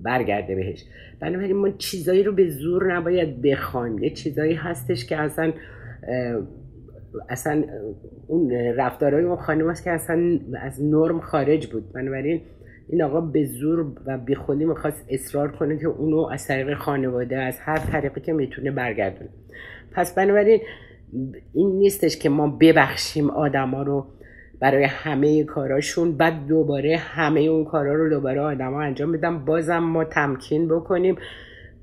برگرده 0.02 0.55
بهش. 0.55 0.85
بنابراین 1.20 1.57
ما 1.57 1.70
چیزایی 1.70 2.22
رو 2.22 2.33
به 2.33 2.48
زور 2.48 2.94
نباید 2.94 3.42
بخوایم. 3.42 3.98
یه 3.98 4.11
چیزایی 4.11 4.55
هستش 4.55 5.07
که 5.07 5.16
اصلا 5.16 5.52
اصلا 7.29 7.64
اون 8.27 8.51
رفتارهای 8.53 9.25
اون 9.25 9.37
خانم 9.37 9.70
هست 9.70 9.85
که 9.85 9.90
اصلا 9.90 10.38
از 10.62 10.85
نرم 10.85 11.20
خارج 11.20 11.66
بود. 11.66 11.92
بنابراین 11.92 12.40
این 12.88 13.03
آقا 13.03 13.20
به 13.20 13.44
زور 13.44 13.87
و 14.07 14.18
بی 14.18 14.35
خودی 14.35 14.64
می‌خواست 14.64 15.05
اصرار 15.09 15.53
کنه 15.53 15.79
که 15.79 15.87
اونو 15.87 16.29
از 16.33 16.46
طریق 16.46 16.79
خانواده 16.79 17.37
از 17.37 17.59
هر 17.61 17.79
طریقی 17.79 18.20
که 18.20 18.33
می‌تونه 18.33 18.70
برگردونه. 18.70 19.31
پس 19.92 20.14
بنابراین 20.14 20.61
این 21.55 21.79
نیستش 21.79 22.18
که 22.18 22.29
ما 22.29 22.59
ببخشیم 22.61 23.31
آدما 23.31 23.83
رو 23.83 24.07
برای 24.61 24.85
همه 24.85 25.44
کاراشون 25.44 26.16
بعد 26.16 26.46
دوباره 26.46 26.96
همه 26.96 27.40
اون 27.40 27.64
کارا 27.64 27.94
رو 27.94 28.11
دوباره 28.11 28.40
آدما 28.40 28.83
انجام 28.83 29.12
بدم 29.12 29.44
بازم 29.44 29.79
ما 29.79 30.05
تمکین 30.05 30.68
بکنیم. 30.68 31.16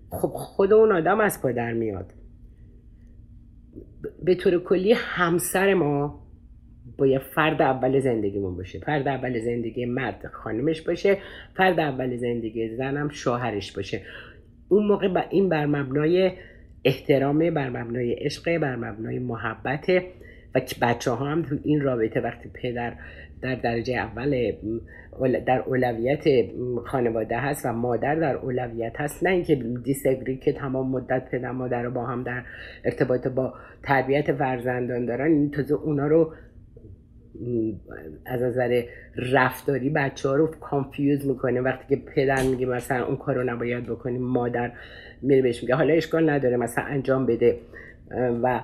خب 0.10 0.28
خود 0.34 0.74
اون 0.74 0.92
آدم 0.92 1.20
از 1.20 1.42
پادر 1.42 1.74
میاد. 1.74 2.14
به 4.24 4.36
طور 4.36 4.64
کلی 4.64 4.94
همسر 4.94 5.74
ما 5.74 6.20
باید 6.98 7.22
فرد 7.22 7.62
اول 7.62 8.00
زندگیمون 8.00 8.58
باشه. 8.58 8.80
فرد 8.80 9.08
اول 9.08 9.40
زندگی 9.40 9.86
مرد 9.86 10.28
خانمش 10.34 10.82
باشه. 10.82 11.18
فرد 11.56 11.80
اول 11.80 12.18
زندگی 12.18 12.76
زنم 12.76 13.10
شوهرش 13.10 13.72
باشه. 13.72 14.02
اون 14.70 14.86
موقع 14.86 15.08
با 15.08 15.22
این 15.30 15.50
بر 15.50 15.66
مبنای 15.66 16.32
احترامه 16.86 17.52
بر 17.52 17.70
مبنای 17.70 18.14
عشق 18.14 18.58
بر 18.58 18.76
مبنای 18.76 19.20
محبته 19.20 20.04
و 20.56 20.62
بچه 20.82 21.12
ها 21.12 21.26
هم 21.26 21.42
تو 21.42 21.58
این 21.64 21.82
رابطه 21.82 22.22
وقتی 22.22 22.50
پدر 22.54 22.94
در 23.42 23.56
درجه 23.56 23.94
اول 23.94 24.52
در 25.48 25.64
اولویت 25.66 26.24
خانواده 26.86 27.38
هست 27.38 27.66
و 27.66 27.74
مادر 27.74 28.16
در 28.16 28.36
اولویت 28.36 28.94
هست. 29.02 29.24
نه 29.24 29.30
اینکه 29.30 29.56
disagree 29.84 30.32
ی 30.32 30.38
که 30.38 30.54
تمام 30.54 30.92
مدت 30.92 31.32
پدر 31.32 31.52
مادر 31.52 31.84
رو 31.84 31.92
با 31.92 32.06
هم 32.06 32.24
در 32.24 32.44
ارتباط 32.86 33.28
با 33.28 33.54
تربیت 33.84 34.34
فرزندان 34.34 35.06
دارن. 35.06 35.32
این 35.32 35.52
تازه 35.52 35.74
اونا 35.74 36.08
رو 36.08 36.34
از 38.26 38.42
نظر 38.42 38.84
رفتاری 39.34 39.90
بچه 39.90 40.30
ها 40.30 40.36
رو 40.36 40.48
confuse 40.48 41.28
می‌کنه. 41.28 41.62
وقتی 41.62 41.96
که 41.96 42.02
پدر 42.16 42.44
میگه 42.44 42.66
مثلا 42.66 43.06
اون 43.06 43.18
کار 43.18 43.36
رو 43.36 43.44
نباید 43.44 43.84
بکنیم 43.84 44.22
مادر 44.22 44.72
میره 45.22 45.42
بهش 45.42 45.62
میگه 45.62 45.76
حالا 45.76 45.94
اشکال 45.94 46.30
نداره 46.30 46.58
مثلا 46.58 46.84
انجام 46.84 47.26
بده. 47.26 47.58
و 48.44 48.62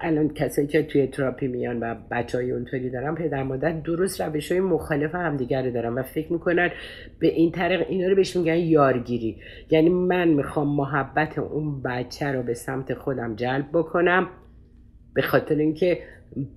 الان 0.00 0.28
کسایی 0.28 0.66
که 0.66 0.82
توی 0.82 1.06
تراپی 1.06 1.48
میان 1.48 1.80
و 1.80 1.94
بچه 2.10 2.38
های 2.38 2.50
اونطوری 2.50 2.90
دارن 2.90 3.14
پدر 3.14 3.42
مادر 3.42 3.72
درست 3.72 4.20
روش 4.20 4.52
های 4.52 4.60
مخالف 4.60 5.14
همدیگه 5.14 5.70
دارن 5.70 5.94
و 5.94 6.02
فکر 6.02 6.32
می‌کنن 6.32 6.70
به 7.18 7.26
این 7.26 7.52
طریق 7.52 7.86
اینا 7.88 8.08
رو 8.08 8.14
بهش 8.14 8.36
میگن 8.36 8.56
یارگیری. 8.56 9.36
یعنی 9.70 9.90
من 9.90 10.28
می‌خوام 10.28 10.76
محبت 10.76 11.38
اون 11.38 11.82
بچه 11.82 12.32
رو 12.32 12.42
به 12.42 12.54
سمت 12.54 12.94
خودم 12.94 13.36
جلب 13.36 13.68
بکنم 13.72 14.28
به 15.14 15.22
خاطر 15.22 15.54
اینکه 15.54 15.98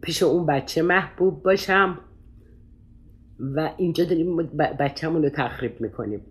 پیش 0.02 0.24
اون 0.24 0.46
بچه 0.46 0.82
محبوب 0.82 1.44
باشم 1.44 2.00
و 3.40 3.70
اینجا 3.78 4.06
داریم 4.06 4.38
بچهمون 4.80 5.24
رو 5.24 5.30
تخریب 5.30 5.82
می‌کنیم. 5.82 6.22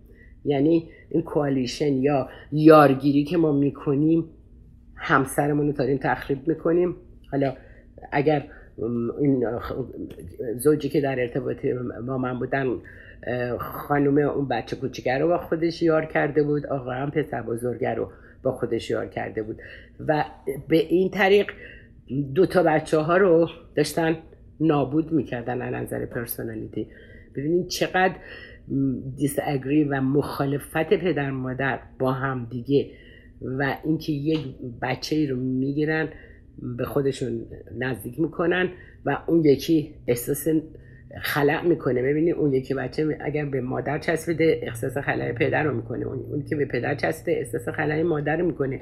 یعنی 0.45 0.89
این 1.09 1.21
کوالیشن 1.21 1.93
یا 1.93 2.29
یارگیری 2.51 3.23
که 3.23 3.37
ما 3.37 3.51
می‌کنیم 3.51 4.25
همسرمون 4.95 5.67
رو 5.67 5.73
داریم 5.73 5.97
تخریب 5.97 6.47
می‌کنیم. 6.47 6.95
حالا 7.31 7.53
اگر 8.11 8.47
این 9.19 9.45
زوجی 10.57 10.89
که 10.89 11.01
در 11.01 11.19
ارتباط 11.19 11.65
با 12.07 12.17
من 12.17 12.39
بودن 12.39 12.67
خانم 13.59 14.17
اون 14.17 14.47
بچه 14.47 14.75
کوچیکه 14.75 15.17
رو 15.17 15.27
با 15.27 15.37
خودش 15.37 15.81
یار 15.81 16.05
کرده 16.05 16.43
بود 16.43 16.65
آقا 16.65 16.91
هم 16.91 17.11
پسر 17.11 17.41
بزرگه 17.41 17.93
رو 17.93 18.11
با 18.43 18.51
خودش 18.51 18.89
یار 18.89 19.05
کرده 19.07 19.43
بود. 19.43 19.57
و 20.07 20.25
به 20.67 20.77
این 20.77 21.09
طریق 21.09 21.51
دو 22.35 22.45
تا 22.45 22.63
بچه 22.63 22.97
ها 22.97 23.17
رو 23.17 23.49
داشتن 23.75 24.17
نابود 24.59 25.11
می‌کردن 25.11 25.61
از 25.61 25.73
نظر 25.73 26.05
پرسونالیتی. 26.05 26.87
ببینید 27.35 27.67
چقدر 27.67 28.15
دیس 29.15 29.39
اگری 29.43 29.83
و 29.83 30.01
مخالفت 30.01 30.89
پدر 30.93 31.31
مادر 31.31 31.79
با 31.99 32.11
هم 32.11 32.47
دیگه 32.49 32.91
و 33.41 33.77
اینکه 33.85 34.13
یک 34.13 34.39
بچه 34.81 35.15
ای 35.15 35.27
رو 35.27 35.37
می‌گیرن 35.37 36.09
به 36.77 36.85
خودشون 36.85 37.45
نزدیک 37.77 38.19
می‌کنن 38.19 38.69
و 39.05 39.17
اون 39.27 39.45
یکی 39.45 39.95
احساس 40.07 40.47
خلع 41.21 41.67
می‌کنه. 41.67 42.01
ببینید 42.01 42.35
اون 42.35 42.53
یکی 42.53 42.73
بچه 42.73 43.17
اگر 43.21 43.45
به 43.45 43.61
مادر 43.61 43.99
چسبیده 43.99 44.59
احساس 44.63 44.97
خلع 44.97 45.31
پدر 45.31 45.63
رو 45.63 45.75
می‌کنه. 45.75 46.07
اون 46.07 46.43
که 46.49 46.55
به 46.55 46.65
پدر 46.65 46.95
چسبیده 46.95 47.39
احساس 47.39 47.69
خلع 47.69 48.01
مادر 48.01 48.37
رو 48.37 48.45
می‌کنه. 48.45 48.81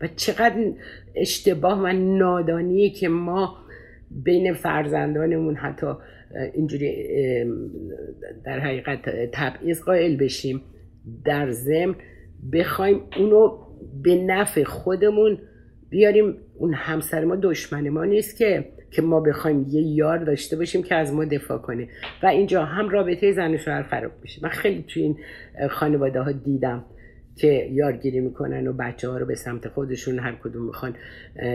و 0.00 0.08
چقدر 0.16 0.72
اشتباه 1.14 1.82
و 1.82 1.86
نادانیه 1.92 2.90
که 2.90 3.08
ما 3.08 3.56
بین 4.10 4.52
فرزندانمون 4.54 5.54
حتی 5.54 5.86
اینجوری 6.54 7.06
در 8.44 8.60
حقیقت 8.60 9.30
تبعیض 9.32 9.82
قائل 9.82 10.16
بشیم. 10.16 10.62
در 11.24 11.50
ضمن 11.50 11.94
بخوایم 12.52 13.00
اونو 13.18 13.58
به 14.02 14.14
نفع 14.14 14.64
خودمون 14.64 15.38
بیاریم. 15.90 16.36
اون 16.58 16.74
همسر 16.74 17.24
ما 17.24 17.36
دشمن 17.36 17.88
ما 17.88 18.04
نیست 18.04 18.36
که 18.36 18.64
که 18.90 19.02
ما 19.02 19.20
بخوایم 19.20 19.66
یه 19.68 19.82
یار 19.82 20.18
داشته 20.18 20.56
باشیم 20.56 20.82
که 20.82 20.94
از 20.94 21.14
ما 21.14 21.24
دفاع 21.24 21.58
کنه. 21.58 21.88
و 22.22 22.26
اینجا 22.26 22.64
هم 22.64 22.88
رابطه 22.88 23.32
زن 23.32 23.54
و 23.54 23.58
شوهر 23.58 23.82
خراب 23.82 24.12
میشه. 24.22 24.40
من 24.42 24.48
خیلی 24.48 24.84
تو 24.88 25.00
این 25.00 25.16
خانواده 25.70 26.20
ها 26.20 26.32
دیدم 26.32 26.84
که 27.36 27.68
یارگیری 27.72 28.20
می‌کنن 28.20 28.66
و 28.66 28.72
بچه 28.72 29.08
ها 29.08 29.18
رو 29.18 29.26
به 29.26 29.34
سمت 29.34 29.68
خودشون 29.68 30.18
هر 30.18 30.38
کدوم 30.44 30.66
می‌خوان 30.66 30.94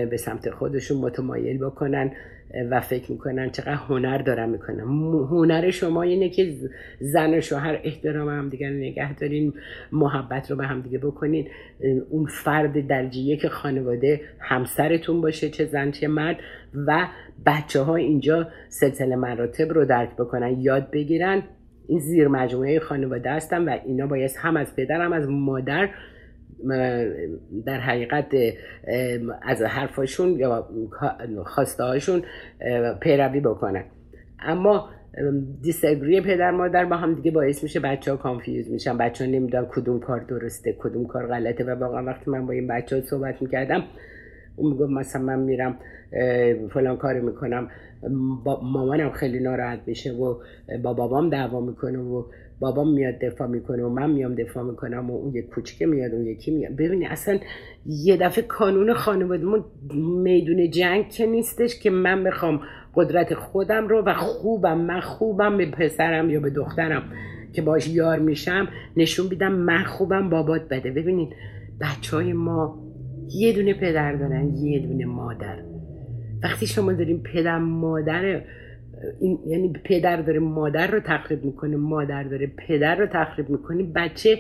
به 0.09 0.17
سمت 0.17 0.49
خودشون 0.49 0.97
متمایل 0.97 1.57
بکنن. 1.57 2.11
و 2.71 2.81
فکر 2.81 3.12
می‌کنن 3.12 3.49
چقدر 3.49 3.73
هنر 3.73 4.17
دارن 4.17 4.49
می‌کنن. 4.49 4.79
هنر 5.29 5.69
شما 5.69 6.01
اینه 6.01 6.29
که 6.29 6.53
زن 6.99 7.33
و 7.33 7.41
شوهر 7.41 7.79
احترام 7.83 8.29
هم 8.29 8.49
دیگر 8.49 8.69
نگه 8.69 9.13
دارین 9.13 9.53
محبت 9.91 10.51
رو 10.51 10.57
به 10.57 10.65
هم 10.65 10.81
دیگه 10.81 10.97
بکنین. 10.97 11.47
اون 12.10 12.25
فرد 12.25 12.88
درجه 12.88 13.19
یک 13.19 13.47
خانواده 13.47 14.21
همسرتون 14.39 15.21
باشه 15.21 15.49
چه 15.49 15.65
زن 15.65 15.91
چه 15.91 16.07
مرد 16.07 16.38
و 16.88 17.07
بچه 17.45 17.81
ها 17.81 17.95
اینجا 17.95 18.47
سلسله 18.69 19.15
مراتب 19.15 19.71
رو 19.71 19.86
درک 19.86 20.15
بکنن 20.15 20.62
یاد 20.62 20.91
بگیرن. 20.91 21.43
این 21.88 21.99
زیر 21.99 22.27
مجموعه 22.27 22.79
خانواده 22.79 23.31
هستن 23.31 23.69
و 23.69 23.77
اینا 23.86 24.07
باید 24.07 24.31
هم 24.38 24.57
از 24.57 24.75
پدر 24.75 25.01
هم 25.01 25.13
از 25.13 25.29
مادر 25.29 25.89
در 27.65 27.79
حقیقت 27.79 28.25
از 29.41 29.61
حرفاشون 29.61 30.29
یا 30.29 30.69
خواسته 31.45 31.83
هاشون 31.83 32.21
پیروی 33.01 33.39
بکنن. 33.39 33.83
اما 34.39 34.89
دیسگری 35.61 36.21
پدر 36.21 36.51
مادر 36.51 36.85
با 36.85 36.95
هم 36.95 37.13
دیگه 37.13 37.31
باعث 37.31 37.63
میشه 37.63 37.79
بچه 37.79 38.11
ها 38.11 38.17
کانفیوز 38.17 38.71
میشن. 38.71 38.97
بچه 38.97 39.25
ها 39.25 39.31
نمی‌دونن 39.31 39.65
کدوم 39.65 39.99
کار 39.99 40.19
درسته 40.19 40.75
کدوم 40.79 41.07
کار 41.07 41.27
غلطه 41.27 41.63
و 41.63 41.69
واقعا 41.69 42.05
وقتی 42.05 42.31
من 42.31 42.45
با 42.45 42.53
این 42.53 42.67
بچه 42.67 42.95
ها 42.95 43.01
صحبت 43.01 43.41
می‌کردم 43.41 43.83
اون 44.55 44.71
می‌گفت 44.71 44.91
مثلا 44.91 45.21
من 45.21 45.39
میرم 45.39 45.77
فلان 46.73 46.97
کار 46.97 47.19
می‌کنم. 47.19 47.69
با 48.43 48.61
مامانم 48.63 49.11
خیلی 49.11 49.39
ناراحت 49.39 49.79
میشه 49.85 50.11
و 50.11 50.35
با 50.83 50.93
بابام 50.93 51.29
دعوا 51.29 51.61
می‌کنه 51.61 51.99
و 51.99 52.23
بابام 52.59 52.93
میاد 52.93 53.19
دفاع 53.19 53.47
می‌کنه 53.47 53.83
و 53.83 53.89
من 53.89 54.11
میام 54.11 54.35
دفاع 54.35 54.63
می‌کنم 54.63 55.09
و 55.09 55.15
اون 55.15 55.35
یک 55.35 55.49
کوچیکه 55.49 55.85
میاد 55.85 56.11
اون 56.11 56.25
یکی 56.25 56.51
میاد. 56.51 56.71
ببینی 56.71 57.05
اصلا 57.05 57.39
یه 57.85 58.17
دفعه 58.17 58.43
کانون 58.43 58.93
خانوادهمون 58.93 59.65
میدون 60.23 60.69
جنگ 60.71 61.09
که 61.09 61.25
نیستش 61.25 61.79
که 61.79 61.89
من 61.89 62.23
بخوام 62.23 62.61
قدرت 62.95 63.33
خودم 63.33 63.87
رو 63.87 64.01
و 64.01 64.13
خوبم 64.13 64.77
من 64.77 64.99
خوبم 64.99 65.57
به 65.57 65.71
پسرم 65.71 66.29
یا 66.29 66.39
به 66.39 66.49
دخترم 66.49 67.03
که 67.53 67.61
باش 67.61 67.87
یار 67.87 68.19
میشم 68.19 68.67
نشون 68.97 69.27
بیدم 69.27 69.51
من 69.51 69.83
خوبم 69.83 70.29
بابات 70.29 70.61
بده. 70.69 70.91
ببینید 70.91 71.29
بچه 71.81 72.17
های 72.17 72.33
ما 72.33 72.87
یه 73.35 73.53
دونه 73.53 73.73
پدر 73.73 74.15
دارن 74.15 74.55
یه 74.55 74.79
دونه 74.79 75.05
مادر. 75.05 75.57
وقتی 76.43 76.67
شما 76.67 76.93
داریم 76.93 77.23
پدر 77.33 77.57
مادر 77.57 78.41
این 79.19 79.39
یعنی 79.47 79.73
پدر 79.83 80.21
داره 80.21 80.39
مادر 80.39 80.88
رو 80.88 80.99
تخریب 80.99 81.43
می‌کنه 81.45 81.77
مادر 81.77 82.23
داره 82.23 82.51
پدر 82.67 82.95
رو 82.95 83.07
تخریب 83.13 83.49
می‌کنه 83.49 83.83
بچه 83.95 84.39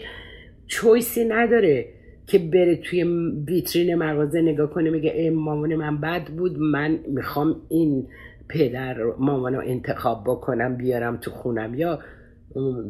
چویسی 0.67 1.25
نداره 1.25 1.85
که 2.27 2.39
بره 2.39 2.75
توی 2.75 3.03
ویترین 3.47 3.95
مغازه 3.95 4.41
نگاه 4.41 4.69
کنه 4.69 4.89
میگه 4.89 5.11
ای 5.11 5.29
مامان 5.29 5.75
من 5.75 6.01
بد 6.01 6.25
بود 6.27 6.57
من 6.59 6.99
می‌خوام 7.07 7.55
این 7.69 8.07
پدر 8.49 9.03
مامان 9.19 9.55
رو 9.55 9.61
انتخاب 9.65 10.23
بکنم 10.25 10.77
بیارم 10.77 11.17
تو 11.17 11.31
خونم. 11.31 11.73
یا 11.73 11.99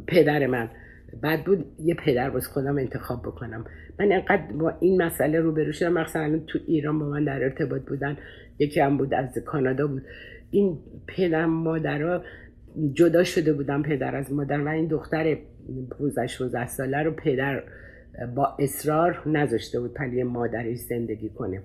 پدر 0.08 0.48
من 0.48 0.70
بد 1.24 1.44
بود 1.44 1.66
یه 1.80 1.96
پدر 1.96 2.30
باز 2.30 2.48
خودم 2.48 2.78
انتخاب 2.78 3.22
بکنم. 3.22 3.66
من 4.00 4.12
انقدر 4.12 4.54
با 4.60 4.74
این 4.80 5.02
مسئله 5.02 5.40
رو 5.40 5.72
شدم. 5.72 5.94
مثلا 5.94 6.40
تو 6.48 6.60
ایران 6.68 7.00
با 7.00 7.06
من 7.10 7.24
در 7.24 7.44
ارتباط 7.44 7.82
بودن. 7.82 8.18
یکی 8.60 8.80
هم 8.80 8.98
بود 8.98 9.14
از 9.14 9.38
کانادا 9.46 9.88
بود. 9.88 10.04
این 10.52 10.78
پدر 11.08 11.46
مادرها 11.46 12.24
جدا 12.94 13.24
شده 13.24 13.54
بودن 13.54 13.82
پدر 13.82 14.16
از 14.16 14.34
مادر 14.34 14.62
و 14.62 14.68
این 14.68 14.88
دختر 14.88 15.38
15 16.00 16.28
16 16.28 16.68
ساله 16.68 17.04
رو 17.04 17.12
پدر 17.12 17.64
با 18.36 18.56
اصرار 18.60 19.22
نذاشته 19.26 19.80
بود 19.80 19.94
پلی 19.94 20.24
مادرش 20.24 20.78
زندگی 20.78 21.30
کنه. 21.30 21.62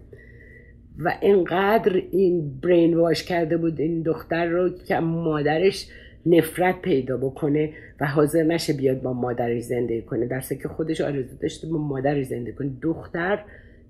و 0.99 1.15
اینقدر 1.21 2.03
این 2.11 2.61
برین 2.61 2.97
واش 2.97 3.25
کرده 3.25 3.57
بود 3.57 3.81
این 3.81 4.03
دختر 4.03 4.47
رو 4.47 4.71
که 4.71 4.99
مادرش 4.99 5.89
نفرت 6.27 6.83
پیدا 6.83 7.17
بکنه 7.17 7.73
و 8.01 8.07
حاضر 8.07 8.43
نشه 8.43 8.73
بیاد 8.73 9.03
با 9.03 9.13
مادرش 9.13 9.63
زندگی 9.63 10.03
کنه. 10.03 10.27
در 10.27 10.41
که 10.41 10.69
خودش 10.69 11.01
آرزو 11.01 11.37
داشته 11.37 11.69
با 11.69 11.79
مادرش 11.79 12.27
زندگی 12.27 12.53
کنه. 12.53 12.71
دختر 12.83 13.45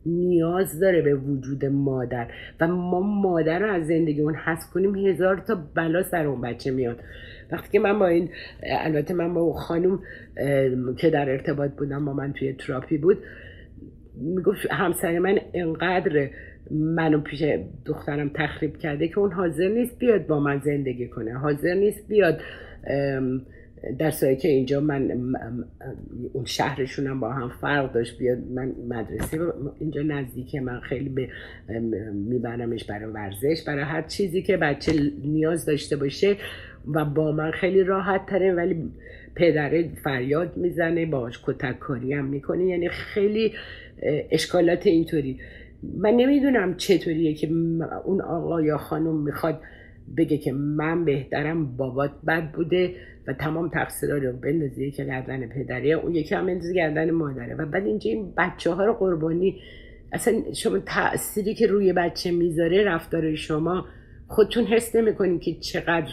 نیاز 0.07 0.81
داره 0.81 1.03
به 1.03 1.15
وجود 1.15 1.65
مادر. 1.65 2.27
و 2.61 2.67
ما 2.67 3.01
مادر 3.01 3.59
رو 3.59 3.73
از 3.73 3.87
زندگی 3.87 4.21
اون 4.21 4.35
حس 4.35 4.71
کنیم 4.75 4.95
هزار 4.95 5.37
تا 5.37 5.59
بلا 5.75 6.03
سر 6.03 6.27
اون 6.27 6.41
بچه 6.41 6.71
میاد. 6.71 7.01
وقتی 7.53 7.69
که 7.73 7.79
من 7.79 7.99
با 7.99 8.07
این 8.07 8.31
البته 8.63 9.15
من 9.15 9.35
با 9.35 9.53
خانم 9.53 9.99
که 10.99 11.11
در 11.11 11.31
ارتباط 11.31 11.71
بودم 11.71 12.05
با 12.05 12.13
من 12.13 12.33
توی 12.33 12.53
تراپی 12.53 12.99
بود 12.99 13.19
می‌گفت 14.17 14.67
همسر 14.71 15.19
من 15.19 15.39
انقدر 15.55 16.31
منو 16.71 17.21
پیش 17.21 17.45
دخترم 17.87 18.31
تخریب 18.35 18.77
کرده 18.77 19.09
که 19.09 19.19
اون 19.19 19.33
حاضر 19.33 19.69
نیست 19.69 19.99
بیاد 19.99 20.27
با 20.27 20.41
من 20.41 20.59
زندگی 20.59 21.09
کنه. 21.09 21.39
حاضر 21.39 21.75
نیست 21.75 22.09
بیاد 22.09 22.41
در 23.99 24.11
صورتی 24.11 24.37
که 24.37 24.49
اینجا 24.49 24.81
من 24.81 25.25
اون 26.33 26.45
شهرشونم 26.45 27.21
با 27.21 27.33
هم 27.33 27.49
فرق 27.61 27.93
داشت 27.93 28.19
بیاد 28.19 28.39
من 28.39 28.73
مدرسه 28.89 29.39
اینجا 29.79 30.03
نزدیک 30.03 30.55
من 30.55 30.81
خیلی 30.81 31.09
به 31.09 31.29
میبرمش 32.13 32.85
برای 32.85 33.13
ورزش 33.13 33.63
برای 33.67 33.85
هر 33.85 34.03
چیزی 34.03 34.43
که 34.43 34.57
بچه 34.57 34.93
نیاز 35.25 35.67
داشته 35.67 35.97
باشه 35.97 36.37
و 36.95 37.05
با 37.05 37.33
من 37.33 37.51
خیلی 37.51 37.83
راحت 37.83 38.27
تره 38.27 38.55
ولی 38.55 38.91
پدره 39.35 39.89
فریاد 40.05 40.57
می‌زنه 40.57 41.07
باش 41.07 41.41
کتک 41.47 41.79
کاری 41.79 42.13
هم 42.13 42.25
می‌کنه 42.25 42.65
یعنی 42.65 42.89
خیلی 42.89 43.53
اشکالات 44.31 44.87
اینطوری. 44.87 45.41
من 45.97 46.11
نمی‌دونم 46.11 46.77
چطوریه 46.77 47.35
که 47.35 47.49
اون 48.05 48.21
آقا 48.21 48.63
یا 48.63 48.79
خانم 48.79 49.23
می‌خواد 49.23 49.61
بگه 50.17 50.39
که 50.39 50.53
من 50.53 51.05
بهترم 51.05 51.77
بابات 51.77 52.11
بد 52.27 52.53
بوده. 52.53 52.95
و 53.27 53.33
تمام 53.33 53.69
تقصیرها 53.69 54.17
رو 54.17 54.33
بندازه 54.33 54.91
که 54.91 55.05
گردن 55.05 55.47
پدره 55.47 55.91
اون 55.91 56.15
یکی 56.15 56.35
هم 56.35 56.47
بندازه 56.47 56.75
گردن 56.75 57.11
مادره. 57.11 57.55
و 57.55 57.67
بعد 57.67 57.87
اینجا 57.87 58.11
این 58.11 58.35
بچه 58.39 58.71
ها 58.71 58.85
رو 58.85 58.93
قربانی 58.93 59.61
اصلا 60.13 60.35
شما 60.55 60.79
تأثیری 60.79 61.55
که 61.55 61.67
روی 61.67 61.93
بچه 61.93 62.31
می‌ذاره 62.31 62.85
رفتار 62.85 63.35
شما 63.35 63.87
خودتون 64.29 64.65
حس 64.65 64.97
نمی‌کنین 64.97 65.39
که 65.39 65.55
چقدر 65.55 66.11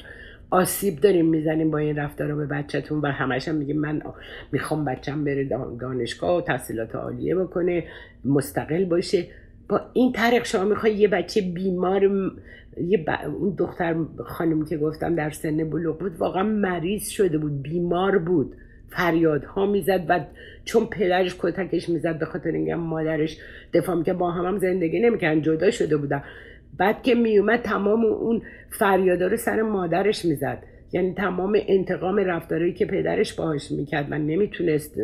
آسیب 0.50 1.00
داریم 1.00 1.26
می‌زنیم 1.26 1.72
با 1.72 1.78
این 1.78 1.96
رفتار 1.96 2.36
به 2.36 2.46
بچهتون 2.46 3.02
و 3.02 3.08
همش 3.08 3.48
هم 3.48 3.56
میگیم 3.56 3.80
من 3.80 4.02
می‌خوام 4.52 4.86
بچم 4.86 5.24
بره 5.24 5.50
دانشگاه 5.80 6.38
و 6.38 6.42
تحصیلات 6.42 6.96
عالیه 6.96 7.36
بکنه 7.36 7.84
مستقل 8.26 8.86
باشه. 8.86 9.26
با 9.70 9.82
این 9.94 10.12
طریق 10.12 10.46
شما 10.46 10.64
می‌خوای 10.64 10.94
یه 10.94 11.08
بچه 11.08 11.42
بیمار 11.42 12.04
یه 12.78 13.06
اون 13.40 13.56
دختر 13.58 13.96
خانمی 14.26 14.66
که 14.66 14.78
گفتم 14.78 15.16
در 15.16 15.30
سن 15.30 15.70
بلوغ 15.70 16.00
بود 16.00 16.18
واقعا 16.18 16.44
مریض 16.44 17.10
شده 17.10 17.38
بود 17.38 17.62
بیمار 17.62 18.18
بود. 18.18 18.56
فریادها 18.90 19.66
می‌زد 19.66 20.06
و 20.10 20.20
چون 20.66 20.86
پدرش 20.86 21.36
کتکش 21.40 21.90
می‌زد 21.90 22.20
به 22.20 22.26
خاطر 22.26 22.50
اینکه 22.50 22.76
مادرش 22.76 23.38
دفاع 23.74 23.96
می‌کرد 23.96 24.18
با 24.18 24.32
هم, 24.32 24.46
هم 24.46 24.58
زندگی 24.58 25.00
نمی‌کردن 25.00 25.42
جدا 25.42 25.72
شده 25.72 25.98
بودن. 25.98 26.24
بعد 26.78 27.04
که 27.04 27.16
میومد 27.16 27.62
تمام 27.62 28.06
اون 28.06 28.42
فریادا 28.70 29.28
رو 29.28 29.38
سر 29.38 29.62
مادرش 29.62 30.26
می‌زد. 30.26 30.64
یعنی 30.92 31.14
تمام 31.14 31.58
انتقام 31.68 32.18
رفتارهایی 32.18 32.74
که 32.74 32.86
پدرش 32.86 33.34
باهاش 33.34 33.72
می‌کرد 33.72 34.10
من 34.10 34.26
نمی‌تونست 34.26 34.96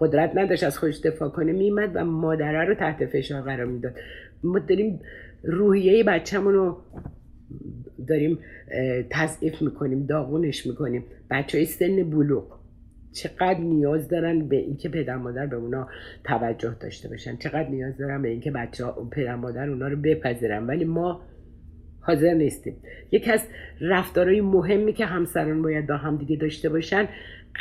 قدرت 0.00 0.32
نداشت 0.34 0.64
از 0.64 0.78
خودش 0.78 1.00
دفاع 1.00 1.28
کنه 1.28 1.52
میمد 1.52 1.90
و 1.94 2.04
مادره 2.04 2.64
رو 2.64 2.74
تحت 2.74 3.06
فشار 3.06 3.42
قرار 3.42 3.66
می‌داد. 3.66 3.94
ما 4.44 4.58
داریم 4.58 5.00
روحیه 5.42 6.04
بچه‌مون 6.04 6.54
رو 6.54 6.76
داریم 8.08 8.38
تضعیف 9.10 9.62
می‌کنیم 9.62 10.06
داغونش 10.06 10.66
می‌کنیم. 10.66 11.04
بچه 11.30 11.58
های 11.58 11.64
سن 11.64 12.10
بلوغ 12.10 12.60
چقدر 13.12 13.58
نیاز 13.58 14.08
دارن 14.08 14.48
به 14.48 14.56
اینکه 14.56 14.88
پدر 14.88 15.16
مادر 15.16 15.46
به 15.46 15.56
اونا 15.56 15.88
توجه 16.24 16.76
داشته 16.80 17.08
باشن؟ 17.08 17.36
چقدر 17.36 17.68
نیاز 17.68 17.98
دارن 17.98 18.22
به 18.22 18.28
اینکه 18.28 18.50
بچه 18.50 18.84
پدر 19.12 19.36
مادر 19.36 19.68
اونا 19.68 19.88
رو 19.88 19.96
بپذیرن؟ 19.96 20.66
ولی 20.66 20.84
ما 20.84 21.20
حاضر 22.10 22.34
نیستیم. 22.34 22.76
یکی 23.12 23.30
از 23.30 23.46
رفتارهای 23.80 24.40
مهمی 24.40 24.92
که 24.92 25.06
همسران 25.06 25.62
باید 25.62 25.86
با 25.86 25.96
هم 25.96 26.16
دیگه 26.16 26.36
داشته 26.36 26.68
باشن 26.68 27.08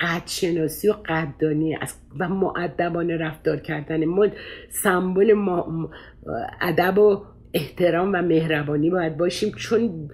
قدشناسی 0.02 0.90
و 0.90 0.94
قدردانی 1.06 1.78
و 2.20 2.30
معدبانه 2.30 3.18
رفتار 3.18 3.58
کردن. 3.58 4.06
ما 4.06 4.28
سمبل 4.70 5.36
ادب 6.62 6.98
و 6.98 7.22
احترام 7.54 8.14
و 8.14 8.22
مهربانی 8.22 8.90
باید 8.90 9.18
باشیم. 9.18 9.52
چون 9.52 10.10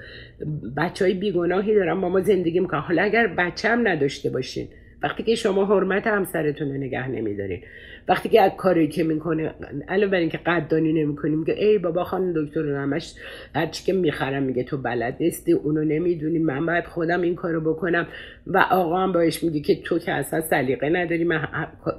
بچه 0.77 1.05
های 1.05 1.13
بیگناهی 1.13 1.75
دارن 1.75 2.01
با 2.01 2.09
ما 2.09 2.21
زندگی 2.21 2.59
می‌کنن. 2.59 2.79
حالا 2.79 3.03
اگر 3.03 3.27
بچه 3.27 3.69
هم 3.69 3.87
نداشته 3.87 4.29
باشین 4.29 4.67
وقتی 5.05 5.23
که 5.23 5.35
شما 5.35 5.65
حرمت 5.65 6.07
همسرتون 6.07 6.67
رو 6.67 6.73
نگه 6.73 7.07
نمیدارین. 7.07 7.61
وقتی 8.07 8.29
که 8.29 8.41
از 8.41 8.51
کاری 8.57 8.87
که 8.87 9.03
می‌کنه 9.03 9.53
علاوه 9.87 10.11
بر 10.11 10.17
اینکه 10.17 10.37
قدردانی 10.37 10.93
نمی‌کنیم 10.93 11.39
میگه 11.39 11.53
ای 11.53 11.77
بابا 11.77 12.03
خانم 12.03 12.33
دکتر 12.35 12.75
همش 12.75 13.13
هرچی 13.55 13.83
که 13.83 13.93
می‌خرم 13.93 14.43
میگه 14.43 14.63
تو 14.63 14.77
بلد 14.77 15.15
نیستی 15.19 15.51
اونو 15.51 15.83
نمی‌دونی 15.83 16.39
من 16.39 16.65
باید 16.65 16.85
خودم 16.85 17.21
این 17.21 17.35
کارو 17.35 17.73
بکنم. 17.73 18.07
و 18.47 18.57
آقا 18.71 18.97
هم 18.97 19.11
باش 19.11 19.43
میگه 19.43 19.59
که 19.59 19.81
تو 19.81 19.99
که 19.99 20.11
اصلا 20.11 20.41
سلیقه 20.41 20.89
نداری 20.89 21.23
من 21.23 21.47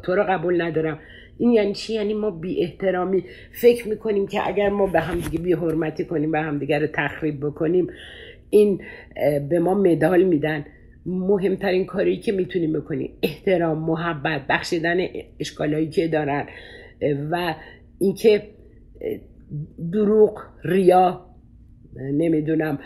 تو 0.04 0.14
رو 0.14 0.24
قبول 0.28 0.62
ندارم. 0.62 0.98
این 1.38 1.50
یعنی 1.50 1.72
چی؟ 1.72 1.94
یعنی 1.94 2.14
ما 2.14 2.30
بی 2.30 2.62
احترامی 2.62 3.24
فکر 3.52 3.88
می‌کنیم 3.88 4.26
که 4.26 4.48
اگر 4.48 4.68
ما 4.68 4.86
به 4.86 5.00
هم 5.00 5.20
دیگه 5.20 5.38
بی 5.38 5.52
حرمتی 5.52 6.04
کنیم 6.04 6.30
به 6.32 6.40
هم 6.40 6.58
دیگه 6.58 6.78
رو 6.78 6.86
تخریب 6.86 7.40
بکنیم 7.40 7.86
این 8.50 8.80
به 9.48 9.58
ما 9.58 9.74
مدال 9.74 10.22
میدن. 10.22 10.64
مهمترین 11.06 11.86
کاری 11.86 12.16
که 12.16 12.32
می‌تونیم 12.32 12.72
بکنیم. 12.72 13.18
احترام 13.22 13.78
محبت 13.78 14.46
بخشیدن 14.48 14.96
اشکالایی 15.40 15.88
که 15.88 16.08
دارن 16.08 16.46
و 17.30 17.54
اینکه 17.98 18.42
دروغ 19.92 20.42
ریا 20.64 21.26
نمی‌دونم 22.12 22.78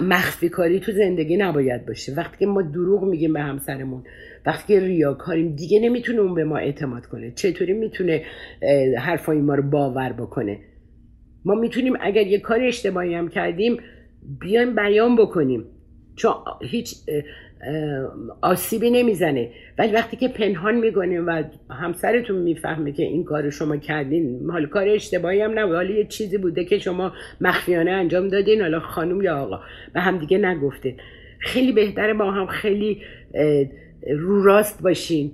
مخفی 0.00 0.48
کاری 0.48 0.80
تو 0.80 0.92
زندگی 0.92 1.36
نباید 1.36 1.86
باشه. 1.86 2.14
وقتی 2.14 2.36
که 2.38 2.46
ما 2.46 2.62
دروغ 2.62 3.04
میگیم 3.04 3.32
به 3.32 3.40
همسرمون 3.40 4.04
وقتی 4.46 4.74
که 4.74 4.80
ریاکاریم 4.80 5.56
دیگه 5.56 5.80
نمی‌تونه 5.80 6.20
اون 6.20 6.34
به 6.34 6.44
ما 6.44 6.56
اعتماد 6.56 7.06
کنه. 7.06 7.30
چطوری 7.30 7.72
می‌تونه 7.72 8.22
حرفای 8.98 9.40
ما 9.40 9.54
رو 9.54 9.70
باور 9.70 10.12
بکنه؟ 10.12 10.58
ما 11.44 11.54
می‌تونیم 11.54 11.92
اگر 12.00 12.26
یه 12.26 12.40
کار 12.40 12.62
اشتباهی 12.62 13.14
هم 13.14 13.28
کردیم 13.28 13.76
بیایم 14.40 14.74
بیان 14.74 15.16
بکنیم. 15.16 15.64
چون 16.16 16.32
هیچ 16.62 16.94
آسیبی 18.42 18.90
نمی‌زنه. 18.90 19.50
ولی 19.78 19.92
وقتی 19.92 20.16
که 20.16 20.28
پنهان 20.28 20.74
می‌کنیم 20.74 21.26
و 21.26 21.42
همسرتون 21.70 22.36
می‌فهمه 22.36 22.92
که 22.92 23.02
این 23.02 23.24
کار 23.24 23.50
شما 23.50 23.76
کردین 23.76 24.50
حال 24.50 24.66
کار 24.66 24.88
اشتباهی 24.88 25.40
هم 25.40 25.58
نبود. 25.58 25.74
حالا 25.74 25.90
یه 25.90 26.04
چیزی 26.04 26.38
بوده 26.38 26.64
که 26.64 26.78
شما 26.78 27.12
مخفیانه 27.40 27.90
انجام 27.90 28.28
دادین 28.28 28.60
حالا 28.60 28.80
خانم 28.80 29.22
یا 29.22 29.36
آقا. 29.36 29.60
به 29.94 30.00
هم 30.00 30.18
دیگه 30.18 30.38
نگفتین. 30.38 30.96
خیلی 31.38 31.72
بهتره 31.72 32.14
با 32.14 32.30
هم 32.30 32.46
خیلی 32.46 33.02
رو 34.18 34.42
راست 34.42 34.82
باشین. 34.82 35.32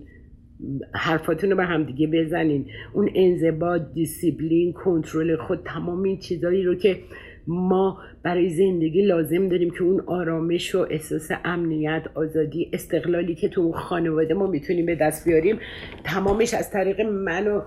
حرفاتون 0.94 1.50
رو 1.50 1.56
به 1.56 1.64
هم 1.64 1.84
دیگه 1.84 2.06
بزنین. 2.06 2.66
اون 2.92 3.10
انضباط 3.14 3.82
دیسیپلین 3.94 4.72
کنترل 4.72 5.36
خود 5.36 5.60
تمام 5.64 6.02
این 6.02 6.18
چیزایی 6.18 6.62
رو 6.62 6.74
که 6.74 6.98
ما 7.46 7.98
برای 8.22 8.50
زندگی 8.50 9.02
لازم 9.02 9.48
داریم 9.48 9.70
که 9.70 9.82
اون 9.82 10.00
آرامش 10.06 10.74
و 10.74 10.86
احساس 10.90 11.28
امنیت 11.44 12.02
آزادی 12.14 12.70
استقلالی 12.72 13.34
که 13.34 13.48
تو 13.48 13.72
خانواده 13.72 14.34
ما 14.34 14.46
می‌تونیم 14.46 14.86
به 14.86 14.94
دست 14.94 15.28
بیاریم 15.28 15.58
تمامش 16.04 16.54
از 16.54 16.70
طریق 16.70 17.00
من 17.00 17.46
و 17.46 17.62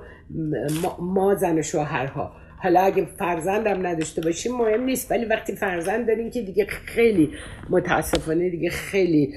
ما 1.00 1.36
زن 1.36 1.60
و 1.60 1.62
شوهرها. 1.62 2.32
حالا 2.58 2.80
اگه 2.80 3.06
فرزندم 3.06 3.88
نداشته 3.88 4.22
باشیم 4.22 4.52
مهم 4.52 4.84
نیست 4.84 5.12
ولی 5.12 5.26
وقتی 5.26 5.56
فرزند 5.56 6.08
داریم 6.08 6.30
که 6.30 6.42
دیگه 6.42 6.66
خیلی 6.66 7.32
متاسفانه 7.70 8.50
دیگه 8.50 8.70
خیلی 8.70 9.34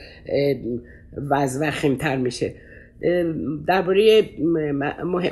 وضع 1.30 1.68
وخیمتر 1.68 2.16
میشه. 2.16 2.54
درباره 3.66 4.22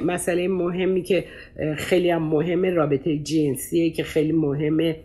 مسئله 0.04 0.48
مهمی 0.48 1.02
که 1.02 1.24
خیلی 1.76 2.10
هم 2.10 2.22
مهمه 2.22 2.70
رابطه 2.70 3.18
جنسیه 3.18 3.90
که 3.90 4.02
خیلی 4.02 4.32
مهمه 4.32 4.96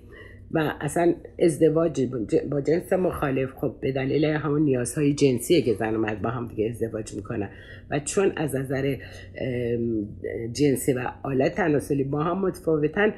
و 0.53 0.74
اصلا 0.82 1.14
ازدواج 1.39 2.07
با 2.51 2.62
جنس 2.62 2.93
مخالف 2.93 3.53
خب 3.55 3.76
به 3.82 3.91
دلیل 3.91 4.26
همون 4.26 4.62
نیازهای 4.62 5.14
جنسیه 5.14 5.62
که 5.62 5.74
زن 5.74 5.95
و 5.95 5.97
مرد 5.97 6.22
با 6.22 6.30
هم 6.30 6.47
دیگه 6.47 6.70
ازدواج 6.70 7.14
می‌کنن. 7.14 7.49
و 7.91 7.99
چون 7.99 8.32
از 8.36 8.55
نظر 8.55 8.95
جنسی 10.53 10.93
و 10.93 11.12
آلت 11.24 11.55
تناسلی 11.55 12.03
با 12.03 12.24
هم 12.24 12.41
متفاوتن 12.41 13.14